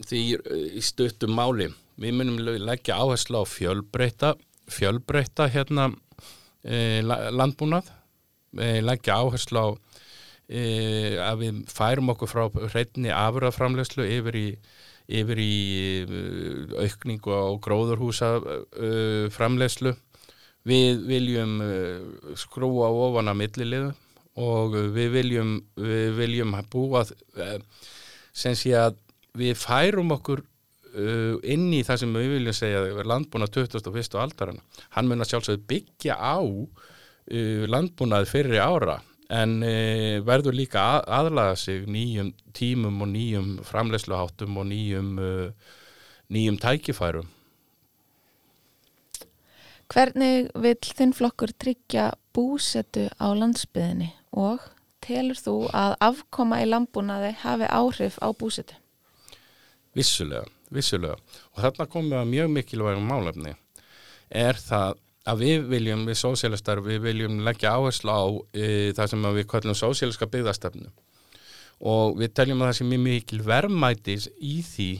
Því 0.00 0.20
í 0.78 0.82
stuttum 0.84 1.34
máli, 1.36 1.68
við 2.00 2.16
munum 2.16 2.38
leggja 2.40 2.96
áherslu 3.02 3.42
á 3.42 3.44
fjölbreyta, 3.44 4.34
fjölbreyta 4.70 5.48
hérna 5.52 5.90
e, 6.64 7.02
landbúnað, 7.04 7.90
e, 8.56 8.80
leggja 8.80 9.18
áherslu 9.20 9.60
á 9.60 9.68
e, 10.48 10.62
að 11.20 11.42
við 11.42 11.58
færum 11.68 12.12
okkur 12.14 12.32
frá 12.32 12.46
hreitni 12.70 13.12
afurðaframlegslu 13.12 14.06
yfir 14.08 14.40
í 14.40 14.46
yfir 15.10 15.40
í 15.42 15.54
aukningu 16.78 17.34
á 17.34 17.50
gróðurhúsa 17.58 18.28
framlegslu. 19.34 19.96
Við 20.62 21.00
viljum 21.08 21.56
skrúa 22.38 22.92
ofan 22.94 23.32
að 23.32 23.40
millilegðu 23.40 23.88
og 24.38 24.76
við 24.94 25.08
viljum, 25.16 25.56
við 25.74 26.14
viljum 26.14 26.54
búa 26.70 27.02
sem 28.30 28.54
sé 28.54 28.76
að 28.78 29.00
við 29.38 29.58
færum 29.58 30.14
okkur 30.16 30.42
uh, 30.42 31.36
inn 31.42 31.68
í 31.74 31.82
það 31.86 32.02
sem 32.02 32.16
við 32.16 32.34
viljum 32.36 32.56
segja 32.56 33.06
landbúnað 33.06 33.54
21. 33.60 34.18
aldarana. 34.22 34.64
Hann 34.96 35.10
mun 35.10 35.22
að 35.22 35.32
sjálfsögðu 35.34 35.66
byggja 35.70 36.16
á 36.18 36.38
uh, 36.40 37.64
landbúnað 37.70 38.30
fyrir 38.30 38.62
ára 38.62 39.00
en 39.30 39.60
uh, 39.62 40.18
verður 40.26 40.56
líka 40.58 40.82
að, 40.96 41.04
aðlaga 41.20 41.58
sig 41.58 41.84
nýjum 41.90 42.32
tímum 42.56 43.04
og 43.04 43.12
nýjum 43.12 43.52
framlegsluháttum 43.66 44.58
og 44.58 44.66
nýjum, 44.72 45.12
uh, 45.18 45.76
nýjum 46.34 46.58
tækifærum. 46.62 47.30
Hvernig 49.90 50.52
vil 50.54 50.76
þinn 50.86 51.14
flokkur 51.14 51.50
tryggja 51.58 52.12
búsetu 52.34 53.08
á 53.18 53.26
landsbyðinni 53.34 54.12
og 54.38 54.62
telur 55.02 55.38
þú 55.38 55.54
að 55.74 55.96
afkoma 56.06 56.60
í 56.62 56.68
landbúnaði 56.68 57.32
hafi 57.42 57.66
áhrif 57.66 58.20
á 58.22 58.30
búsetu? 58.30 58.76
Vissulega, 59.96 60.46
vissulega. 60.70 61.18
Og 61.54 61.62
þarna 61.64 61.86
komum 61.90 62.12
við 62.12 62.20
að 62.20 62.32
mjög 62.34 62.50
mikilvægum 62.56 63.08
málefni 63.10 63.54
er 64.30 64.58
það 64.60 64.98
að 65.30 65.42
við 65.44 65.68
viljum, 65.68 66.06
við 66.08 66.18
sósélistar, 66.20 66.80
við 66.84 67.02
viljum 67.04 67.40
leggja 67.44 67.74
áherslu 67.76 68.14
á 68.14 68.24
e, 68.54 68.66
það 68.96 69.12
sem 69.12 69.26
við 69.36 69.46
kallum 69.50 69.76
sóséliska 69.76 70.28
byggðastöfnu 70.30 70.90
og 71.90 72.18
við 72.20 72.34
teljum 72.36 72.62
að 72.62 72.70
það 72.70 72.78
sé 72.78 72.86
mjög 72.88 73.02
mikil 73.04 73.40
verðmætis 73.44 74.28
í 74.36 74.56
því 74.64 74.90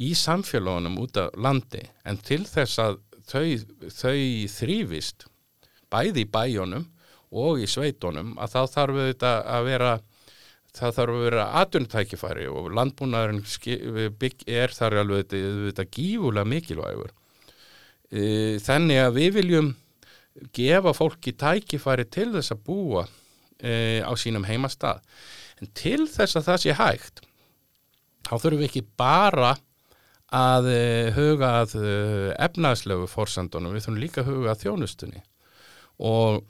í 0.00 0.10
samfélagunum 0.16 0.98
út 1.02 1.20
af 1.20 1.36
landi 1.36 1.82
en 2.08 2.20
til 2.24 2.42
þess 2.48 2.80
að 2.80 3.00
þau, 3.28 3.44
þau 3.88 4.16
þrýfist 4.56 5.26
bæði 5.92 6.24
í 6.24 6.30
bæjónum 6.32 6.86
og 7.30 7.60
í 7.62 7.68
sveitónum 7.70 8.34
að 8.40 8.56
þá 8.56 8.60
þarf 8.74 9.02
þetta 9.04 9.34
að 9.56 9.68
vera 9.68 9.92
það 10.76 10.96
þarf 10.96 11.14
að 11.14 11.24
vera 11.24 11.46
atvinnutækifæri 11.60 12.46
og 12.50 12.68
landbúnaðurinn 12.78 14.44
er 14.46 14.74
þar 14.74 14.98
alveg 15.02 15.32
þetta 15.32 15.86
gífulega 15.96 16.46
mikilvægur. 16.48 17.14
E, 18.10 18.58
þannig 18.62 19.00
að 19.04 19.16
við 19.18 19.32
viljum 19.38 19.72
gefa 20.56 20.94
fólki 20.96 21.34
tækifæri 21.38 22.06
til 22.10 22.30
þess 22.36 22.54
að 22.54 22.62
búa 22.66 23.06
e, 23.58 24.02
á 24.06 24.12
sínum 24.18 24.46
heimastað. 24.46 25.02
En 25.60 25.72
til 25.76 26.06
þess 26.08 26.38
að 26.38 26.46
það 26.48 26.62
sé 26.62 26.78
hægt 26.78 27.24
þá 28.28 28.32
þurfum 28.36 28.62
við 28.62 28.70
ekki 28.70 28.86
bara 29.00 29.56
að 30.30 30.70
e, 30.70 30.80
huga 31.16 31.52
að 31.64 31.74
efnaðslegu 32.38 33.10
fórsendunum, 33.10 33.74
við 33.74 33.86
þurfum 33.86 34.02
líka 34.04 34.22
að 34.22 34.30
huga 34.30 34.54
að 34.54 34.64
þjónustunni. 34.64 35.22
Og 36.06 36.44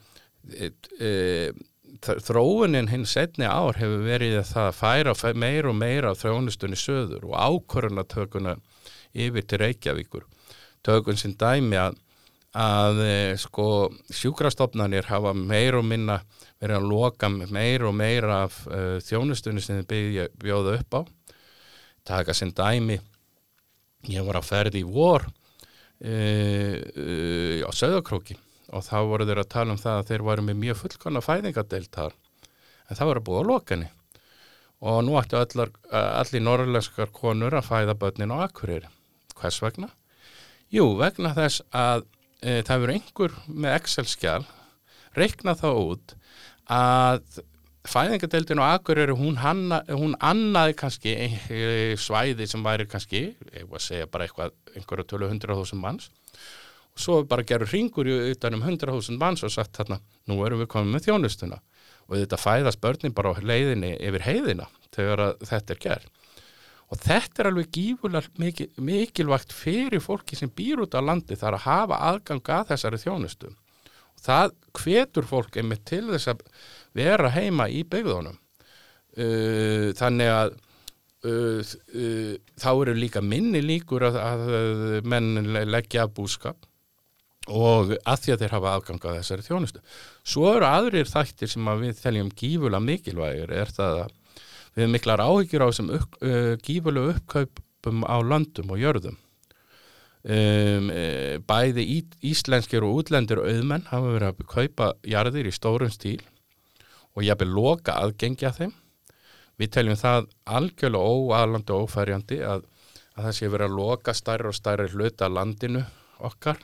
e, 0.53 0.71
þróunin 2.01 2.89
hinn 2.91 3.07
setni 3.09 3.47
ár 3.47 3.79
hefur 3.79 4.05
verið 4.05 4.39
að 4.41 4.51
það 4.51 4.77
færa 4.79 5.15
meir 5.35 5.69
og 5.69 5.77
meira 5.77 6.13
á 6.13 6.19
þróunistunni 6.19 6.79
söður 6.79 7.27
og 7.29 7.37
ákvörðunatökuna 7.37 8.57
yfir 9.13 9.47
til 9.47 9.61
Reykjavíkur. 9.61 10.25
Tökun 10.87 11.19
sem 11.21 11.35
dæmi 11.37 11.77
að, 11.77 11.99
að 12.57 13.03
sko 13.43 13.91
sjúkrastofnanir 14.09 15.11
hafa 15.11 15.35
meir 15.37 15.77
og 15.77 15.85
minna 15.85 16.21
verið 16.61 16.77
að 16.79 16.89
loka 16.89 17.29
meir 17.29 17.85
og 17.89 17.97
meira 17.97 18.45
af 18.47 18.61
uh, 18.69 18.99
þjónustunni 19.05 19.63
sem 19.65 19.85
þið 19.85 20.29
bjóða 20.41 20.79
upp 20.81 21.01
á. 21.01 21.01
Taka 22.05 22.35
sem 22.37 22.53
dæmi 22.53 23.01
ég 24.09 24.25
var 24.25 24.41
að 24.41 24.49
ferði 24.49 24.81
í 24.81 24.89
vor 24.89 25.27
uh, 25.27 26.77
uh, 26.81 27.69
á 27.69 27.71
Söðakróki 27.77 28.39
og 28.71 28.85
þá 28.87 28.99
voru 29.11 29.27
þeir 29.29 29.43
að 29.43 29.53
tala 29.55 29.75
um 29.75 29.81
það 29.81 29.99
að 30.01 30.11
þeir 30.11 30.27
varu 30.29 30.45
með 30.47 30.61
mjög 30.65 30.79
fullkonna 30.85 31.23
fæðingadeilt 31.25 31.91
þar. 31.97 32.15
En 32.89 32.99
það 32.99 33.11
voru 33.11 33.25
búið 33.27 33.43
á 33.43 33.49
lokani 33.51 33.89
og 34.81 35.03
nú 35.05 35.19
ættu 35.21 35.37
allar, 35.37 35.73
allir 35.93 36.45
norrlænskar 36.45 37.13
konur 37.13 37.59
að 37.59 37.69
fæða 37.69 37.99
börnin 38.01 38.33
á 38.33 38.47
akkurir 38.47 38.87
hvers 39.41 39.61
vegna? 39.65 39.91
Jú, 40.73 40.87
vegna 41.01 41.35
þess 41.37 41.65
að 41.75 42.07
e, 42.41 42.63
það 42.65 42.83
verður 42.85 42.95
einhver 42.95 43.37
með 43.49 43.77
Excel-skjál 43.77 44.43
reikna 45.19 45.57
þá 45.59 45.69
út 45.75 46.15
að 46.71 47.41
fæðingadeildin 47.91 48.61
og 48.63 48.71
akkurir 48.77 49.13
hún, 49.19 49.41
hanna, 49.41 49.81
hún 49.89 50.15
annaði 50.23 50.77
kannski 50.79 51.15
e, 51.17 51.61
svæði 51.99 52.47
sem 52.49 52.65
væri 52.65 52.87
kannski, 52.89 53.23
ég 53.57 53.69
var 53.69 53.81
að 53.81 53.87
segja 53.89 54.09
bara 54.13 54.29
eitthvað 54.29 55.33
hundra 55.33 55.57
þúsund 55.59 55.83
manns. 55.83 56.11
og 56.11 56.60
svo 57.01 57.23
bara 57.29 57.47
gerur 57.47 57.71
ringur 57.73 58.09
utan 58.09 58.57
um 58.57 58.63
100.000 58.63 59.19
manns 59.21 59.45
og 59.47 59.53
sagt 59.55 59.77
þarna, 59.79 60.01
nú 60.29 60.39
erum 60.47 60.63
við 60.63 60.71
komið 60.75 60.95
með 60.95 61.09
þjónustuna 61.09 61.61
og 62.11 62.17
þetta 62.19 62.41
fæðast 62.41 62.81
börnin 62.83 63.15
bara 63.15 63.33
á 63.33 63.39
leiðinni 63.39 63.95
yfir 64.03 64.27
heiðina 64.27 64.67
þegar 64.95 65.23
þetta 65.47 65.75
er 65.75 65.83
gerð. 65.85 66.09
Og 66.91 66.99
þetta 66.99 67.43
er 67.43 67.49
alveg 67.53 67.69
gífulega 67.71 68.43
mikil, 68.43 68.67
mikilvægt 68.83 69.53
fyrir 69.55 70.03
fólki 70.03 70.39
sem 70.39 70.51
býr 70.51 70.83
út 70.83 70.97
á 70.99 71.01
landi 71.03 71.39
þar 71.39 71.61
að 71.61 71.67
hafa 71.69 71.99
aðgang 72.09 72.51
að 72.51 72.73
þessari 72.73 72.99
þjónustu. 73.05 73.53
Og 74.11 74.25
það 74.25 74.57
hvetur 74.81 75.29
fólk 75.31 75.61
einmitt 75.61 75.85
til 75.87 76.09
þess 76.09 76.33
að 76.33 76.43
vera 76.99 77.31
heima 77.31 77.69
í 77.71 77.85
byggðunum. 77.87 78.41
Uh, 79.21 79.91
þannig 79.99 80.33
að 80.35 80.53
uh, 81.27 81.63
uh, 81.63 82.35
þá 82.59 82.71
eru 82.73 82.97
líka 82.99 83.23
minni 83.23 83.63
líkur 83.63 84.07
að, 84.11 84.19
að 84.23 84.45
menn 85.11 85.55
leggja 85.71 86.07
búskap 86.11 86.67
og 87.51 87.95
að 87.99 88.23
því 88.25 88.35
að 88.35 88.43
þeir 88.43 88.55
hafa 88.57 88.75
aðganga 88.77 89.15
þessari 89.19 89.47
þjónustu. 89.47 89.83
Svo 90.23 90.53
eru 90.55 90.69
aðrir 90.69 91.11
þættir 91.11 91.51
sem 91.51 91.71
að 91.71 91.85
við 91.87 92.03
teljum 92.05 92.31
gífulega 92.39 92.85
mikilvægir 92.85 93.55
er 93.63 93.73
það 93.75 94.03
að 94.05 94.15
við 94.79 94.93
miklar 94.95 95.23
áhyggjur 95.25 95.65
á 95.67 95.69
þessum 95.71 95.91
upp, 95.99 96.21
uh, 96.23 96.55
gífulega 96.63 97.17
uppkaupum 97.17 98.05
á 98.07 98.17
landum 98.23 98.73
og 98.75 98.81
jörðum. 98.81 99.19
Um, 100.21 100.91
e, 100.93 101.39
bæði 101.49 101.81
í, 101.81 101.95
íslenskir 102.29 102.85
og 102.85 102.99
útlendir 102.99 103.39
auðmenn 103.41 103.87
hafa 103.89 104.11
verið 104.13 104.29
að 104.29 104.51
kaupa 104.53 104.89
jarðir 105.09 105.49
í 105.49 105.53
stórum 105.57 105.89
stíl 105.89 106.21
og 107.17 107.25
ég 107.25 107.33
hafði 107.33 107.47
loka 107.49 107.95
aðgengja 108.03 108.51
þeim. 108.53 108.75
Við 109.57 109.73
teljum 109.73 109.97
það 109.97 110.29
algjörlega 110.45 111.15
óaðlandi 111.17 111.73
og 111.73 111.89
ófærjandi 111.89 112.43
að, 112.45 112.67
að 113.17 113.31
það 113.31 113.39
sé 113.39 113.49
verið 113.55 113.71
að 113.71 113.79
loka 113.81 114.17
stærri 114.21 114.53
og 114.53 114.59
stærri 114.61 114.93
hluta 114.93 115.33
landinu 115.33 115.87
okkar 116.21 116.61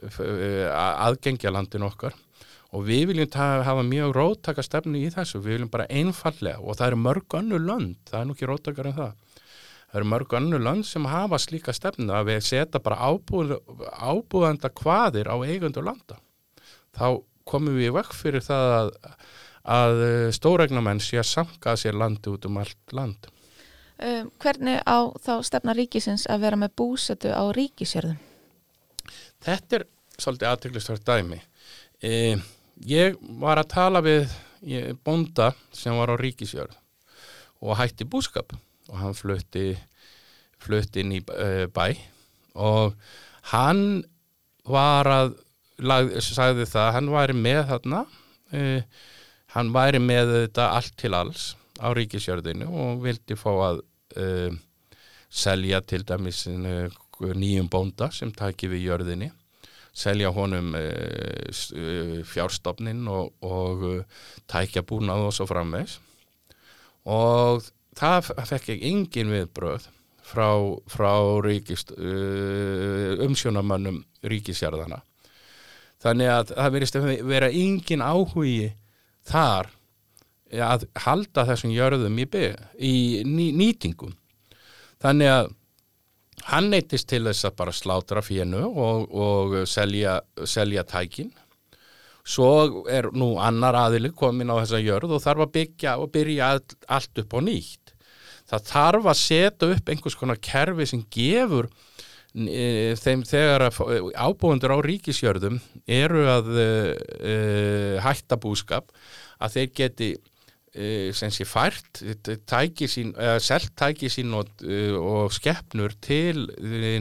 aðgengja 0.00 1.52
landin 1.52 1.86
okkar. 1.86 2.14
Og 2.72 2.86
við 2.88 3.10
viljum 3.10 3.34
hafa 3.36 3.82
mjög 3.84 4.14
róttaka 4.16 4.62
stefnu 4.64 5.02
í 5.02 5.10
þessu, 5.12 5.42
við 5.42 5.58
viljum 5.58 5.72
bara 5.72 5.88
einfallega 5.92 6.62
og 6.62 6.78
það 6.78 6.86
eru 6.86 7.00
mörg 7.04 7.36
önnu 7.36 7.58
lönd, 7.60 7.98
það 8.08 8.20
er 8.20 8.28
nú 8.28 8.36
ekki 8.36 8.48
róttakar 8.48 8.88
en 8.88 8.96
það. 8.96 9.12
Það 9.92 9.98
eru 10.00 10.08
mörg 10.08 10.34
önnu 10.38 10.60
lönd 10.64 10.86
sem 10.88 11.04
hafa 11.04 11.36
slíka 11.42 11.74
stefnu 11.76 12.14
að 12.16 12.30
við 12.30 12.46
setja 12.46 12.80
bara 12.80 13.10
ábúð, 13.12 13.58
ábúðanda 13.92 14.72
hvaðir 14.72 15.28
á 15.28 15.36
eigundu 15.44 15.84
landa. 15.84 16.16
Þá 16.96 17.20
komum 17.44 17.76
við 17.76 17.92
vekk 17.98 18.16
fyrir 18.16 18.44
það 18.46 18.72
að, 18.78 18.90
að 19.76 20.02
stóregnamenn 20.38 21.04
sé 21.04 21.20
að 21.20 21.28
samka 21.28 21.76
sér 21.76 22.00
landi 22.00 22.32
út 22.32 22.48
um 22.48 22.56
allt 22.62 22.96
land. 22.96 23.28
Um, 24.00 24.32
Hvernig 24.40 24.80
á 24.88 25.12
þá 25.20 25.34
stefna 25.44 25.76
ríkisins 25.76 26.24
að 26.24 26.48
vera 26.48 26.64
með 26.64 26.72
búsetu 26.80 27.36
á 27.36 27.44
ríkisjörðum? 27.52 28.16
Þetta 29.42 29.78
er 29.78 29.86
svolítið 30.20 30.48
aðtrygglistvart 30.50 31.06
dæmi. 31.06 31.38
E, 32.02 32.36
ég 32.86 33.18
var 33.42 33.60
að 33.62 33.70
tala 33.72 34.02
við 34.04 34.26
ég, 34.66 34.92
bonda 35.04 35.52
sem 35.74 35.96
var 35.98 36.12
á 36.14 36.16
ríkisjörð 36.20 36.76
og 37.62 37.78
hætti 37.78 38.06
búskap 38.08 38.54
og 38.90 38.96
hann 38.98 39.16
flutti, 39.18 39.72
flutti 40.62 41.02
inn 41.02 41.16
í 41.18 41.20
e, 41.22 41.66
bæ 41.74 41.86
og 42.58 42.94
hann 43.52 44.02
var 44.68 45.08
að, 45.10 45.32
lag, 45.82 46.10
sagði 46.22 46.66
það, 46.70 46.90
hann 46.98 47.10
væri 47.10 47.34
með 47.38 47.62
þarna, 47.70 48.02
e, 48.54 48.82
hann 49.56 49.72
væri 49.74 50.02
með 50.02 50.34
þetta 50.36 50.68
allt 50.76 50.98
til 51.00 51.14
alls 51.18 51.46
á 51.82 51.90
ríkisjörðinu 51.96 52.68
og 52.70 53.02
vildi 53.02 53.38
fá 53.38 53.50
að 53.70 53.82
e, 54.14 54.26
selja 55.32 55.80
til 55.86 56.04
dæmis 56.06 56.44
nýjum 57.38 57.70
bónda 57.72 58.10
sem 58.14 58.32
taki 58.34 58.70
við 58.72 58.88
jörðinni 58.88 59.30
selja 59.92 60.30
honum 60.32 60.72
e, 60.78 60.84
fjárstofnin 62.28 63.04
og, 63.12 63.32
og 63.44 63.84
e, 63.88 63.94
tækja 64.50 64.84
búnað 64.88 65.28
og 65.28 65.36
svo 65.36 65.48
framvegs 65.50 65.98
og 67.08 67.66
það 67.98 68.32
fekk 68.48 68.72
ég 68.74 68.86
engin 68.88 69.32
viðbröð 69.34 69.88
frá, 70.22 70.48
frá 70.88 71.12
ríkist, 71.44 71.90
umsjónamannum 73.26 74.00
ríkisjarðana 74.24 75.02
þannig 76.02 76.30
að 76.30 76.54
það 76.54 76.74
verist 76.76 76.98
að 76.98 77.10
vera 77.28 77.50
engin 77.52 78.04
áhugi 78.06 78.72
þar 79.28 79.70
að 80.60 80.86
halda 81.04 81.46
þessum 81.48 81.72
jörðum 81.72 82.18
í, 82.20 82.26
í 82.76 82.94
ný, 83.24 83.50
nýtingum. 83.56 84.12
Þannig 85.02 85.32
að 85.32 85.52
hann 86.50 86.70
neytist 86.72 87.08
til 87.10 87.24
þess 87.28 87.46
að 87.48 87.56
bara 87.60 87.74
slátra 87.76 88.22
fjennu 88.24 88.64
og, 88.66 89.14
og 89.14 89.56
selja, 89.70 90.18
selja 90.48 90.84
tækin. 90.88 91.30
Svo 92.22 92.84
er 92.90 93.08
nú 93.18 93.34
annar 93.42 93.76
aðili 93.80 94.12
komin 94.14 94.50
á 94.50 94.60
þessa 94.60 94.82
jörð 94.82 95.16
og 95.16 95.22
þarf 95.24 95.46
að 95.46 95.54
byggja 95.56 95.96
og 95.98 96.12
byrja 96.14 96.50
all, 96.54 96.62
allt 96.86 97.22
upp 97.22 97.34
á 97.34 97.40
nýtt. 97.42 97.94
Það 98.52 98.68
þarf 98.68 99.08
að 99.10 99.18
setja 99.22 99.70
upp 99.74 99.90
einhvers 99.90 100.18
konar 100.18 100.38
kerfi 100.42 100.86
sem 100.86 101.02
gefur 101.14 101.70
e, 102.34 102.94
þeim 103.00 103.24
þegar 103.26 103.68
ábúendur 104.14 104.74
á 104.76 104.78
ríkisjörðum 104.86 105.58
eru 105.90 106.26
að 106.30 106.52
e, 106.62 107.36
hætta 108.04 108.38
búskap 108.42 108.92
að 109.42 109.58
þeir 109.58 109.72
geti 109.80 110.12
e, 110.14 110.31
sem 110.72 111.28
sé 111.28 111.44
fært 111.44 112.00
tæki 112.48 112.86
sín, 112.88 113.10
eða 113.12 113.40
selt 113.44 113.74
tæki 113.76 114.08
sín 114.08 114.32
og, 114.32 114.48
og 114.96 115.34
skeppnur 115.36 115.92
til 116.00 116.46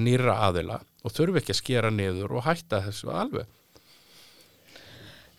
nýra 0.03 0.36
aðila 0.49 0.81
og 1.01 1.13
þurfi 1.15 1.39
ekki 1.39 1.55
að 1.55 1.60
skera 1.62 1.91
niður 1.93 2.36
og 2.36 2.45
hætta 2.49 2.81
þessu 2.89 3.13
alveg 3.15 3.47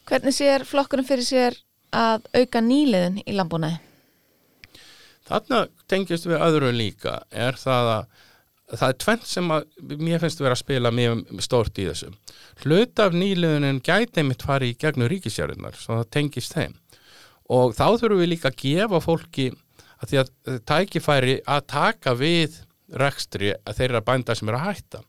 Hvernig 0.08 0.34
sér 0.34 0.64
flokkurinn 0.66 1.06
fyrir 1.06 1.24
sér 1.26 1.56
að 1.94 2.24
auka 2.34 2.60
nýliðin 2.64 3.20
í 3.22 3.36
landbúnaði? 3.36 3.78
Þarna 5.28 5.60
tengjast 5.88 6.26
við 6.26 6.42
öðru 6.42 6.72
líka 6.74 7.20
er 7.30 7.56
það 7.60 7.90
að 7.92 8.02
það 8.72 8.88
er 8.88 8.98
tvent 9.04 9.26
sem 9.28 9.50
að 9.52 9.64
mér 10.00 10.22
finnst 10.22 10.40
að 10.40 10.46
vera 10.46 10.56
að 10.56 10.62
spila 10.62 10.92
mjög 10.96 11.42
stórt 11.44 11.78
í 11.78 11.86
þessu. 11.90 12.10
Hlut 12.64 13.02
af 13.04 13.16
nýliðunin 13.16 13.82
gæti 13.84 14.24
mitt 14.26 14.44
fari 14.46 14.72
í 14.72 14.78
gegnum 14.80 15.10
ríkisjárðunar, 15.12 15.76
svo 15.76 16.00
það 16.00 16.10
tengist 16.16 16.56
þeim. 16.56 16.74
Og 17.52 17.76
þá 17.76 17.86
þurfum 18.00 18.22
við 18.22 18.32
líka 18.32 18.52
að 18.52 18.60
gefa 18.62 19.02
fólki 19.04 19.48
að 20.02 20.12
því 20.12 20.20
að 20.22 20.60
tækifæri 20.68 21.38
að 21.46 21.66
taka 21.72 22.14
við 22.18 22.60
rekstri 22.98 23.52
að 23.54 23.78
þeirra 23.80 24.04
bænda 24.06 24.36
sem 24.36 24.48
eru 24.50 24.60
að 24.60 24.68
hætta. 24.70 25.02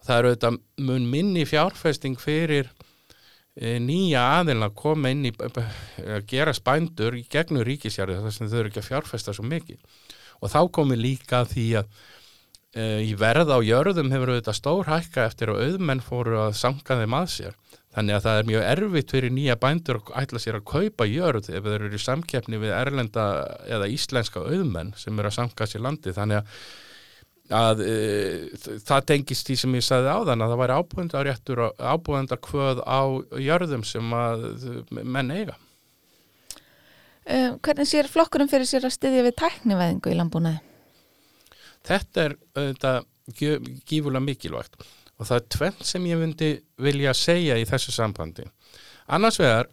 Og 0.00 0.08
það 0.08 0.18
eru 0.18 0.32
auðvitað 0.32 0.58
mun 0.88 1.06
minni 1.10 1.46
fjárfesting 1.48 2.18
fyrir 2.20 2.70
E, 3.56 3.78
nýja 3.80 4.20
aðeins 4.36 4.66
að 4.66 4.74
koma 4.76 5.10
inn 5.14 5.24
í 5.24 5.30
að 5.32 6.26
gera 6.28 6.52
spændur 6.52 7.14
í 7.16 7.22
gegnum 7.32 7.64
ríkisjárið 7.64 8.26
þar 8.26 8.34
sem 8.34 8.50
þau 8.52 8.58
eru 8.58 8.68
ekki 8.68 8.82
að 8.82 8.88
fjárfesta 8.90 9.32
svo 9.32 9.46
mikið 9.48 9.78
og 10.44 10.52
þá 10.52 10.58
komi 10.76 10.98
líka 11.00 11.40
því 11.48 11.64
að 11.80 12.02
í 12.76 13.12
verð 13.16 13.52
á 13.52 13.58
jörðum 13.64 14.10
hefur 14.12 14.34
auðvitað 14.34 14.58
stór 14.58 14.90
hækka 14.90 15.26
eftir 15.30 15.52
að 15.52 15.62
auðmenn 15.64 16.02
fóru 16.04 16.40
að 16.44 16.56
sanga 16.60 16.98
þeim 17.00 17.14
að 17.16 17.28
sér 17.32 17.54
þannig 17.96 18.16
að 18.16 18.26
það 18.26 18.38
er 18.38 18.48
mjög 18.50 18.66
erfitt 18.70 19.14
fyrir 19.14 19.32
nýja 19.32 19.56
bændur 19.60 20.00
að 20.02 20.16
ætla 20.20 20.42
sér 20.42 20.58
að 20.58 20.66
kaupa 20.68 21.06
jörð 21.08 21.48
ef 21.48 21.64
þeir 21.64 21.76
eru 21.78 21.96
í 21.96 22.02
samkeppni 22.02 22.60
við 22.60 22.74
erlenda 22.76 23.28
eða 23.64 23.88
íslenska 23.88 24.42
auðmenn 24.44 24.92
sem 25.00 25.16
eru 25.16 25.30
að 25.30 25.38
sanga 25.38 25.70
sér 25.70 25.86
landi 25.86 26.12
þannig 26.16 26.42
að 26.42 26.66
að 27.54 27.82
e, 27.86 27.96
það 28.82 29.04
tengist 29.06 29.46
því 29.46 29.56
sem 29.60 29.74
ég 29.78 29.84
sagði 29.86 30.10
á 30.10 30.18
þann 30.26 30.42
að 30.42 30.52
það 30.52 30.60
væri 30.62 30.78
ábúðendaréttur 30.80 31.62
og 31.66 31.82
ábúðendakvöð 31.94 32.80
á 32.82 33.00
jörðum 33.38 33.84
sem 33.86 34.16
að 34.18 34.46
menn 34.90 35.30
eiga. 35.30 35.54
Hvernig 37.26 37.88
sér 37.90 38.10
flokkurum 38.10 38.50
fyrir 38.50 38.66
sér 38.68 38.86
að 38.86 38.96
styðja 38.96 39.26
við 39.26 39.38
tækniveðingu 39.42 40.10
í 40.10 40.18
landbúnaði? 40.18 40.75
Þetta 41.86 42.24
er 42.24 42.36
þetta, 42.56 42.92
gífulega 43.36 44.22
mikilvægt 44.22 44.78
og 45.16 45.26
það 45.26 45.36
er 45.38 45.46
tvenn 45.54 45.84
sem 45.88 46.06
ég 46.06 46.20
myndi 46.20 46.50
vilja 46.82 47.14
segja 47.16 47.56
í 47.58 47.64
þessu 47.66 47.94
sambandi. 47.94 48.44
Annars 49.08 49.38
vegar 49.40 49.70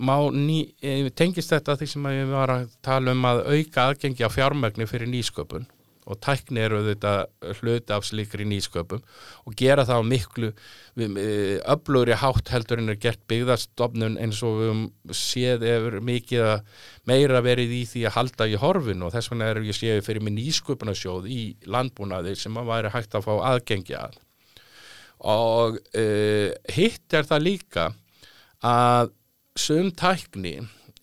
ný, 0.00 0.72
e, 0.82 1.10
tengist 1.14 1.52
þetta 1.52 1.76
því 1.76 1.86
sem 1.92 2.08
ég 2.10 2.32
var 2.32 2.52
að 2.54 2.70
tala 2.82 3.12
um 3.12 3.28
að 3.28 3.44
auka 3.52 3.86
aðgengi 3.86 4.26
á 4.26 4.30
fjármögnu 4.32 4.88
fyrir 4.88 5.10
nýsköpun 5.12 5.68
og 6.10 6.18
tækni 6.24 6.62
eru 6.64 6.80
þetta 6.88 7.12
hlut 7.60 7.92
af 7.94 8.06
slikri 8.06 8.46
nýsköpum 8.48 9.02
og 9.46 9.56
gera 9.58 9.84
það 9.88 10.08
miklu 10.10 10.50
öflugri 11.70 12.16
hátt 12.18 12.50
heldur 12.52 12.82
en 12.82 12.92
er 12.92 12.98
gert 13.00 13.22
byggðastofnun 13.30 14.18
eins 14.20 14.42
og 14.46 14.58
við 14.60 15.14
séð 15.16 15.66
efur 15.70 16.00
mikið 16.06 16.46
að 16.48 16.82
meira 17.10 17.42
verið 17.46 17.76
í 17.78 17.84
því 17.92 18.04
að 18.08 18.16
halda 18.18 18.48
í 18.50 18.58
horfin 18.60 19.06
og 19.06 19.14
þess 19.14 19.32
vegna 19.32 19.52
er 19.52 19.62
ég 19.68 19.78
séð 19.78 20.02
fyrir 20.06 20.26
mig 20.26 20.36
nýsköpunasjóð 20.38 21.30
í 21.30 21.40
landbúnaði 21.70 22.34
sem 22.38 22.58
að 22.58 22.74
væri 22.74 22.92
hægt 22.96 23.16
að 23.16 23.26
fá 23.28 23.32
aðgengi 23.52 23.96
að. 23.98 24.18
Og 25.30 25.78
uh, 25.78 26.48
hitt 26.72 27.16
er 27.16 27.26
það 27.28 27.46
líka 27.46 27.88
að 28.64 29.12
sum 29.58 29.90
tækni 29.92 30.58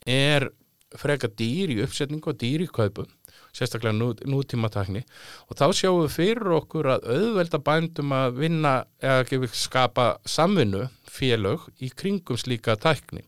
er 0.07 0.49
freka 0.97 1.29
dýr 1.29 1.73
í 1.75 1.81
uppsetningu 1.83 2.31
og 2.31 2.39
dýr 2.41 2.63
í 2.65 2.71
kaupum 2.71 3.09
sérstaklega 3.57 3.95
nú, 3.97 4.11
nútímatakni 4.29 5.03
og 5.47 5.57
þá 5.59 5.65
sjáum 5.75 6.03
við 6.03 6.13
fyrir 6.15 6.53
okkur 6.59 6.91
að 6.95 7.07
auðvelda 7.15 7.61
bændum 7.65 8.13
að 8.15 8.37
vinna 8.43 8.75
eða 9.01 9.49
skapa 9.57 10.11
samvinnu 10.25 10.85
félög 11.09 11.67
í 11.81 11.89
kringum 11.89 12.39
slíka 12.39 12.77
takni 12.79 13.25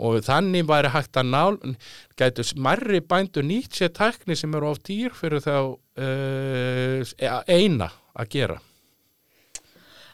og 0.00 0.22
þannig 0.24 0.64
væri 0.68 0.92
hægt 0.94 1.18
að 1.20 1.32
nál 1.34 1.58
gætu 2.18 2.44
smarri 2.46 3.02
bændu 3.04 3.44
nýtt 3.44 3.76
sér 3.76 3.92
takni 3.96 4.36
sem 4.38 4.54
eru 4.56 4.72
á 4.72 4.74
dýr 4.80 5.12
fyrir 5.16 5.44
þá 5.44 5.56
uh, 5.76 7.42
eina 7.50 7.90
að 8.16 8.32
gera. 8.32 8.56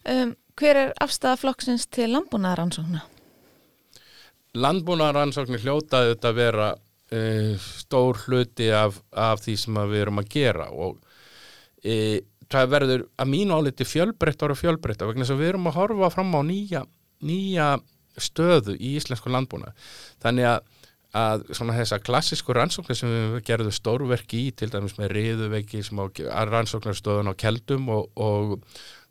Um, 0.06 0.34
Hver 0.56 0.78
er 0.80 0.92
afstæða 1.04 1.36
flokksins 1.36 1.84
til 1.92 2.08
landbúnaðaransókna? 2.14 3.02
Landbúnaðaransóknir 4.56 5.60
hljótaði 5.60 6.14
þetta 6.14 6.30
að 6.30 6.38
vera 6.38 6.68
uh, 7.12 7.66
stór 7.82 8.22
hluti 8.26 8.70
af, 8.74 9.00
af 9.12 9.42
því 9.44 9.58
sem 9.62 9.82
við 9.90 10.06
erum 10.06 10.22
að 10.22 10.30
gera 10.36 10.70
og 10.72 10.96
uh, 10.98 12.16
það 12.52 12.72
verður 12.72 13.06
að 13.18 13.32
mínu 13.32 13.58
áliti 13.58 13.88
fjölbreyttar 13.88 14.54
og 14.54 14.60
fjölbreyttar 14.60 15.10
vegna 15.10 15.26
þess 15.26 15.36
að 15.36 15.42
við 15.42 15.52
erum 15.54 15.70
að 15.70 15.78
horfa 15.80 16.12
fram 16.14 16.34
á 16.38 16.40
nýja, 16.46 16.86
nýja 17.26 17.70
stöðu 18.16 18.76
í 18.78 18.96
íslensku 18.96 19.32
landbúna 19.32 19.74
þannig 20.22 20.52
að 20.54 20.74
að 21.16 21.46
svona 21.54 21.76
þessa 21.76 21.98
klassísku 22.02 22.54
rannsóknir 22.56 22.98
sem 22.98 23.12
við 23.12 23.40
gerðum 23.46 23.74
stórverki 23.74 24.46
í 24.48 24.52
til 24.56 24.68
dæmis 24.72 24.96
með 24.98 25.14
riðuveggi 25.14 25.82
sem 25.86 26.02
rannsóknarstöðun 26.50 27.32
á 27.32 27.34
keldum 27.38 27.88
og, 27.94 28.10
og 28.20 28.56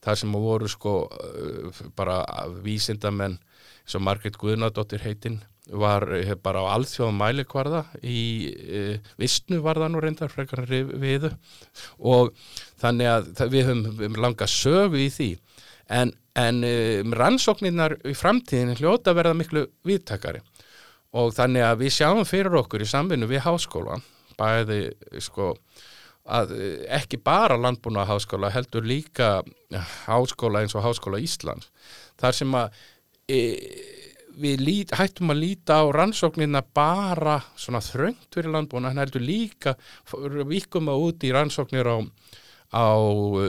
það 0.05 0.19
sem 0.21 0.37
voru 0.45 0.69
sko 0.69 0.95
eh, 1.23 1.81
bara 1.97 2.19
vísindamenn 2.65 3.39
og 3.85 4.01
Margrit 4.01 4.37
Guðnadóttir 4.41 5.03
heitinn 5.05 5.39
var 5.73 6.05
eh, 6.13 6.33
bara 6.41 6.61
á 6.61 6.73
alþjóðum 6.75 7.17
mælikvarða 7.19 7.83
í 8.05 8.19
e, 8.53 8.81
vissnu 9.21 9.61
var 9.65 9.79
það 9.81 9.93
nú 9.93 10.03
reyndar 10.03 10.33
frekar 10.33 10.65
viðu. 10.69 11.31
Og 11.99 12.33
þannig 12.81 13.09
að 13.11 13.45
við 13.53 13.71
höfum 13.71 14.19
langa 14.21 14.47
sögu 14.49 15.01
í 15.01 15.09
því. 15.13 15.31
En, 15.89 16.13
en 16.37 16.61
e, 16.65 16.75
rannsóknirnar 17.17 17.97
í 18.05 18.13
framtíðin 18.17 18.77
hljóta 18.79 19.15
verða 19.17 19.37
miklu 19.37 19.67
viðtakari 19.85 20.41
og 21.15 21.31
þannig 21.31 21.63
að 21.63 21.83
við 21.83 21.93
sjáum 21.95 22.25
fyrir 22.27 22.57
okkur 22.59 22.83
í 22.83 22.89
samvinnu 22.89 23.29
við 23.29 23.45
háskóla 23.45 24.01
bæði 24.35 24.79
sko 25.23 25.53
að 26.25 26.55
ekki 26.97 27.19
bara 27.21 27.55
landbúna 27.61 28.03
háskóla 28.09 28.49
heldur 28.51 28.83
líka 28.83 29.43
háskóla 30.07 30.63
eins 30.65 30.73
og 30.75 30.83
háskóla 30.83 31.21
Íslands. 31.21 31.69
Þar 32.19 32.37
sem 32.39 32.57
að 32.57 32.81
e, 33.29 33.39
við 34.39 34.63
lít, 34.63 34.95
hættum 34.95 35.33
að 35.33 35.41
líta 35.41 35.79
á 35.81 35.85
rannsóknina 35.93 36.61
bara 36.75 37.37
svona 37.59 37.81
þröngt 37.83 38.33
fyrir 38.35 38.53
landbúna, 38.53 38.91
hann 38.91 39.03
heldur 39.03 39.23
líka 39.23 39.75
vikum 40.49 40.91
að 40.91 41.05
út 41.09 41.27
í 41.27 41.31
rannsóknir 41.35 41.87
á, 41.87 41.97
á 42.75 42.87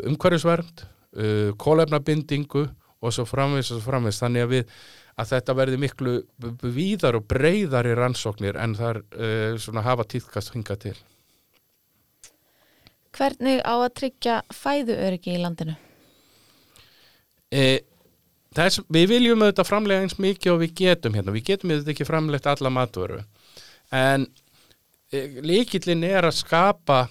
umhverjusvernd 0.06 0.84
uh, 0.84 1.50
kólefnabindingu 1.58 2.66
og 2.66 3.12
svo 3.12 3.26
framvegst 3.28 3.74
og 3.74 3.80
svo 3.80 3.90
framvegst, 3.90 4.22
þannig 4.24 4.46
að 4.46 4.54
við 4.54 4.78
að 5.16 5.32
þetta 5.32 5.56
verði 5.56 5.80
miklu 5.80 6.14
víðar 6.62 7.16
og 7.16 7.28
breyðar 7.28 7.88
í 7.88 7.96
rannsóknir 7.96 8.58
en 8.60 8.76
þar 8.78 9.02
uh, 9.02 9.52
svona 9.60 9.84
hafa 9.86 10.08
týðkast 10.08 10.54
hinga 10.56 10.78
til 10.80 10.96
Hvernig 13.16 13.62
á 13.64 13.74
að 13.80 13.92
tryggja 13.96 14.40
fæðuöryggi 14.52 15.32
í 15.32 15.40
landinu? 15.40 15.76
E, 17.48 17.85
Þess, 18.56 18.80
við 18.92 19.10
viljum 19.10 19.44
auðvitað 19.44 19.68
framlega 19.68 20.06
eins 20.06 20.16
mikið 20.22 20.54
og 20.54 20.62
við 20.62 20.74
getum 20.80 21.16
hérna, 21.16 21.34
við 21.34 21.48
getum 21.50 21.72
auðvitað 21.74 21.92
ekki 21.92 22.08
framlegt 22.08 22.48
alla 22.48 22.72
matvöru. 22.72 23.20
En 23.92 24.24
e, 25.12 25.26
líkillin 25.44 26.04
er 26.08 26.24
að 26.28 26.38
skapa 26.38 27.02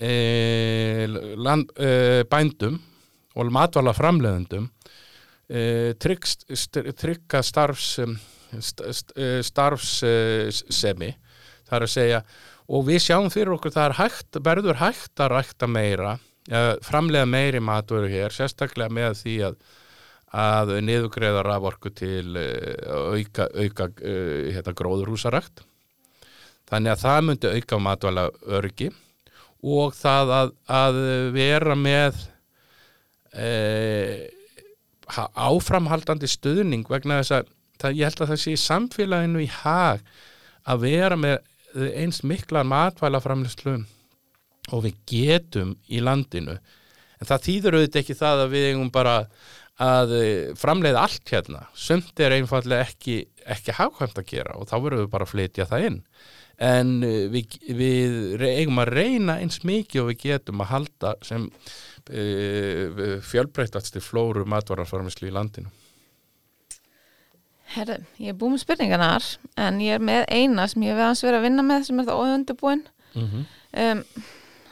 e, 0.00 1.06
land, 1.36 1.72
e, 1.76 2.24
bændum 2.30 2.78
og 3.38 3.52
matvala 3.54 3.94
framleðendum 3.96 4.68
e, 5.48 5.94
trygga 5.98 7.42
starfs 7.44 7.98
e, 8.02 8.08
starfssemi 9.44 11.10
það 11.68 11.76
er 11.76 11.84
að 11.84 11.92
segja 11.92 12.22
og 12.68 12.86
við 12.88 13.02
sjáum 13.04 13.28
fyrir 13.32 13.54
okkur 13.56 13.74
það 13.74 13.90
er 13.90 13.98
hægt, 13.98 14.40
verður 14.44 14.80
hægt 14.80 15.20
að 15.20 15.34
rækta 15.34 15.68
meira 15.68 16.16
framlega 16.84 17.28
meiri 17.28 17.60
matvöru 17.60 18.08
hér 18.08 18.32
sérstaklega 18.32 18.88
með 18.92 19.18
því 19.20 19.34
að 19.50 19.58
að 20.36 20.74
niðugreða 20.84 21.42
raforku 21.46 21.92
til 21.96 22.36
eh, 22.36 22.84
auka, 22.84 23.48
auka 23.54 23.88
eh, 24.04 24.52
hérna, 24.52 24.74
gróðurhúsarakt. 24.76 25.62
Þannig 26.68 26.92
að 26.92 27.04
það 27.04 27.20
myndi 27.24 27.52
auka 27.56 27.78
matvæla 27.80 28.24
örgi 28.58 28.90
og 29.64 29.94
það 29.96 30.32
að, 30.36 30.50
að 30.70 30.98
vera 31.34 31.76
með 31.78 32.18
e, 33.32 33.48
áframhaldandi 35.48 36.28
stuðning 36.30 36.84
vegna 36.92 37.22
þess 37.22 37.38
að 37.38 37.48
það, 37.80 37.96
ég 37.96 38.10
held 38.10 38.22
að 38.22 38.32
það 38.32 38.42
sé 38.42 38.52
í 38.52 38.60
samfélaginu 38.62 39.42
í 39.42 39.48
hag 39.62 40.04
að 40.68 40.84
vera 40.84 41.18
með 41.18 41.88
eins 41.96 42.20
mikla 42.26 42.64
matvæla 42.68 43.22
framlýslu 43.24 43.78
og 44.74 44.84
við 44.84 45.00
getum 45.08 45.72
í 45.88 46.02
landinu. 46.04 46.58
En 47.18 47.28
það 47.28 47.44
þýður 47.48 47.78
auðvitað 47.78 48.02
ekki 48.02 48.18
það 48.18 48.44
að 48.44 48.52
við 48.54 48.68
eigum 48.70 48.90
bara 48.94 49.14
að 49.82 50.14
eh, 50.18 50.50
framleiða 50.58 51.04
allt 51.06 51.32
hérna. 51.32 51.62
Sumt 51.78 52.18
er 52.20 52.34
einfallega 52.34 52.86
ekki, 52.88 53.20
ekki 53.46 53.76
hafkvæmt 53.78 54.18
að 54.18 54.30
gera 54.32 54.58
og 54.58 54.68
þá 54.70 54.76
verðum 54.76 55.04
við 55.04 55.12
bara 55.12 55.26
að 55.26 55.34
flytja 55.34 55.68
það 55.70 55.86
inn. 55.88 55.98
En 56.68 56.94
eh, 57.06 57.26
við, 57.30 57.58
við 57.78 58.46
eigum 58.48 58.82
að 58.82 58.94
reyna 58.98 59.38
eins 59.38 59.60
mikið 59.66 60.02
og 60.02 60.08
við 60.10 60.22
getum 60.24 60.64
að 60.64 60.72
halda 60.72 61.12
sem 61.26 61.44
uh, 61.48 63.04
fjölbreytast 63.22 64.00
í 64.00 64.02
flóru 64.02 64.46
matvararformislu 64.48 65.28
í 65.28 65.34
landinu. 65.36 65.70
Herðu, 67.68 67.98
ég 68.16 68.32
er 68.32 68.38
búið 68.40 68.54
með 68.54 68.62
spurningarnar 68.64 69.26
en 69.60 69.78
ég 69.84 69.98
er 69.98 70.02
með 70.02 70.24
eina 70.32 70.64
sem 70.72 70.86
ég 70.86 70.96
aðeins 70.96 71.22
verið 71.26 71.38
að 71.38 71.46
vinna 71.50 71.66
með 71.68 71.84
sem 71.84 72.00
er 72.00 72.08
það 72.08 72.22
óundubúin 72.24 72.84
mm 73.12 73.26
-hmm. 73.28 73.46
um, 73.84 74.02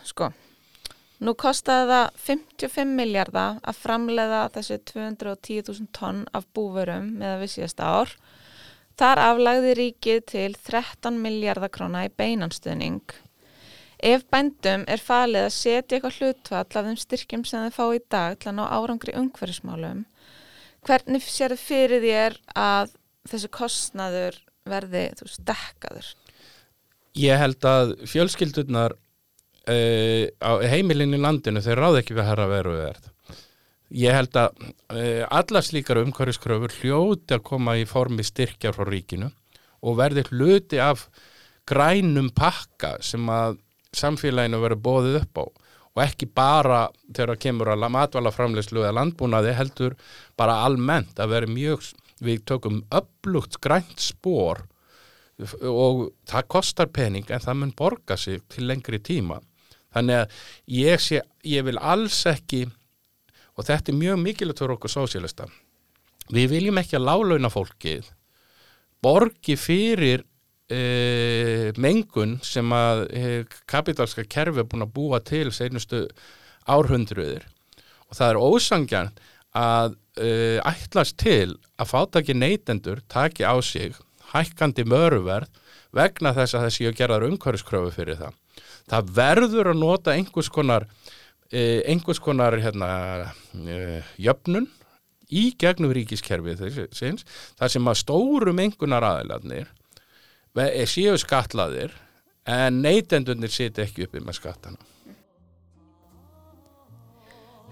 Sko 0.07 0.31
Nú 1.25 1.33
kostaði 1.39 1.87
það 1.89 2.17
55 2.27 2.97
miljardar 2.99 3.61
að 3.65 3.79
framleiða 3.81 4.41
þessi 4.57 4.77
210.000 4.91 5.87
tonn 5.97 6.25
af 6.37 6.45
búverum 6.57 7.15
með 7.17 7.31
að 7.33 7.45
við 7.45 7.53
síðast 7.55 7.81
ár. 7.81 8.13
Þar 9.01 9.23
aflagði 9.23 9.77
ríkið 9.79 10.21
til 10.33 10.51
13 10.57 11.17
miljardar 11.21 11.73
króna 11.73 12.05
í 12.05 12.13
beinanstöðning. 12.13 13.15
Ef 13.97 14.27
bændum 14.29 14.85
er 14.93 15.01
falið 15.01 15.47
að 15.47 15.55
setja 15.57 15.97
eitthvað 15.97 16.19
hlutvall 16.21 16.61
af 16.67 16.89
þeim 16.91 17.01
styrkjum 17.01 17.47
sem 17.49 17.65
þið 17.65 17.77
fá 17.79 17.87
í 17.97 18.03
dag 18.13 18.37
til 18.37 18.51
að 18.51 18.59
ná 18.59 18.65
árangri 18.69 19.17
umhverfismálum, 19.17 20.05
hvernig 20.85 21.25
sér 21.25 21.55
þið 21.57 21.63
fyrir 21.65 22.05
þér 22.05 22.39
að 22.61 22.93
þessi 23.31 23.51
kostnaður 23.57 24.39
verði 24.69 25.07
stekkaður? 25.33 26.13
Ég 27.17 27.41
held 27.41 27.65
að 27.65 27.97
fjölskyldurnar 28.05 28.99
uh, 29.71 30.25
á 30.43 30.51
heimilinu 30.71 31.19
í 31.19 31.23
landinu 31.23 31.63
þeir 31.65 31.83
ráð 31.83 32.01
ekki 32.03 32.17
við 32.17 32.29
herra 32.31 32.49
veru 32.51 32.77
verð. 32.79 33.11
Ég 33.95 34.17
held 34.17 34.39
að 34.39 34.57
uh, 34.63 35.25
alla 35.31 35.63
slíkar 35.63 36.03
umhverfiskröfur 36.03 36.75
hljóti 36.81 37.37
að 37.37 37.45
koma 37.47 37.77
í 37.79 37.87
formi 37.89 38.27
styrkjar 38.27 38.75
frá 38.77 38.87
ríkinu 38.89 39.31
og 39.87 39.99
verði 40.01 40.27
hluti 40.31 40.81
af 40.83 41.07
grænum 41.67 42.31
pakka 42.35 42.97
sem 43.05 43.27
að 43.31 43.61
samfélaginu 43.97 44.61
verður 44.63 44.83
bóðið 44.83 45.21
upp 45.23 45.43
á 45.43 45.45
og 45.97 46.03
ekki 46.05 46.29
bara 46.29 46.87
þegar 47.09 47.33
það 47.33 47.43
kemur 47.47 47.73
að 47.73 47.85
matvalaframleyslu 47.95 48.83
eða 48.83 48.97
landbúnaði 48.99 49.55
heldur 49.57 49.97
bara 50.37 50.61
almennt 50.67 51.17
að 51.23 51.33
vera 51.33 51.49
mjög, 51.49 51.87
við 52.21 52.43
tökum 52.49 52.83
upplugt 52.93 53.57
grænt 53.65 54.03
spór 54.03 54.67
og 55.37 56.11
það 56.29 56.49
kostar 56.53 56.93
pening 56.93 57.29
en 57.31 57.45
það 57.45 57.61
mun 57.63 57.75
borga 57.77 58.17
sig 58.21 58.45
til 58.53 58.69
lengri 58.69 59.01
tíma 59.01 59.41
þannig 59.97 60.23
að 60.23 60.41
ég, 60.77 61.03
sé, 61.03 61.23
ég 61.47 61.67
vil 61.67 61.79
alls 61.81 62.21
ekki 62.29 62.67
og 63.57 63.65
þetta 63.65 63.93
er 63.93 64.01
mjög 64.01 64.23
mikilvægt 64.23 64.63
fyrir 64.63 64.77
okkur 64.77 64.93
sósélista 64.93 65.49
við 66.33 66.53
viljum 66.53 66.81
ekki 66.83 66.99
að 66.99 67.09
lálauna 67.09 67.53
fólkið 67.53 68.11
borgi 69.05 69.57
fyrir 69.61 70.25
e, 70.73 71.73
mengun 71.81 72.39
sem 72.45 72.73
að 72.75 73.05
e, 73.11 73.29
kapitalska 73.71 74.27
kerfi 74.29 74.63
er 74.63 74.69
búin 74.69 74.87
að 74.87 74.95
búa 74.97 75.23
til 75.25 75.49
seinustu 75.55 76.07
árhundruðir 76.67 77.47
og 78.07 78.19
það 78.19 78.33
er 78.33 78.43
ósangjan 78.43 79.13
að 79.57 79.95
e, 80.21 80.31
ætlast 80.67 81.17
til 81.23 81.57
að 81.81 81.93
fátaki 81.93 82.37
neytendur 82.37 83.01
taki 83.13 83.47
á 83.47 83.55
sig 83.65 83.97
hækkandi 84.33 84.85
mörverð 84.89 85.53
vegna 85.97 86.35
þess 86.37 86.57
að 86.57 86.67
þessi 86.67 86.89
að 86.91 86.99
gera 86.99 87.23
umhverfiskröfu 87.25 87.93
fyrir 87.95 88.19
það. 88.21 88.35
Það 88.87 89.13
verður 89.19 89.73
að 89.73 89.81
nota 89.81 90.15
einhvers 90.15 90.51
konar, 90.53 90.87
e, 91.51 91.83
einhvers 91.91 92.21
konar 92.23 92.59
hérna, 92.63 92.89
e, 93.55 94.03
jöfnun 94.23 94.69
í 95.27 95.49
gegnum 95.59 95.95
ríkiskerfið 95.97 96.63
þar 96.95 97.73
sem 97.73 97.91
að 97.91 98.01
stórum 98.03 98.63
einhvernar 98.63 99.09
aðilarnir 99.09 99.73
séu 100.87 101.17
skatlaðir 101.19 101.93
en 102.47 102.79
neytendunir 102.83 103.51
siti 103.51 103.83
ekki 103.83 104.07
uppi 104.07 104.23
með 104.23 104.39
skattana. 104.39 104.79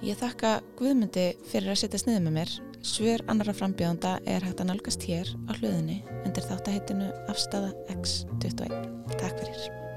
Ég 0.04 0.18
þakka 0.20 0.58
Guðmundi 0.76 1.30
fyrir 1.48 1.72
að 1.72 1.78
setja 1.80 2.00
sniðið 2.02 2.24
með 2.26 2.34
mér. 2.40 2.50
Svör 2.84 3.22
annara 3.32 3.54
frambjóðanda 3.56 4.18
er 4.28 4.44
hægt 4.44 4.60
að 4.60 4.68
nálgast 4.68 5.06
hér 5.08 5.30
á 5.48 5.52
hluðinni 5.56 6.02
undir 6.26 6.44
þáttaheitinu 6.50 7.08
Afstafa 7.32 7.72
X21. 7.94 8.84
Takk 9.14 9.40
fyrir. 9.40 9.93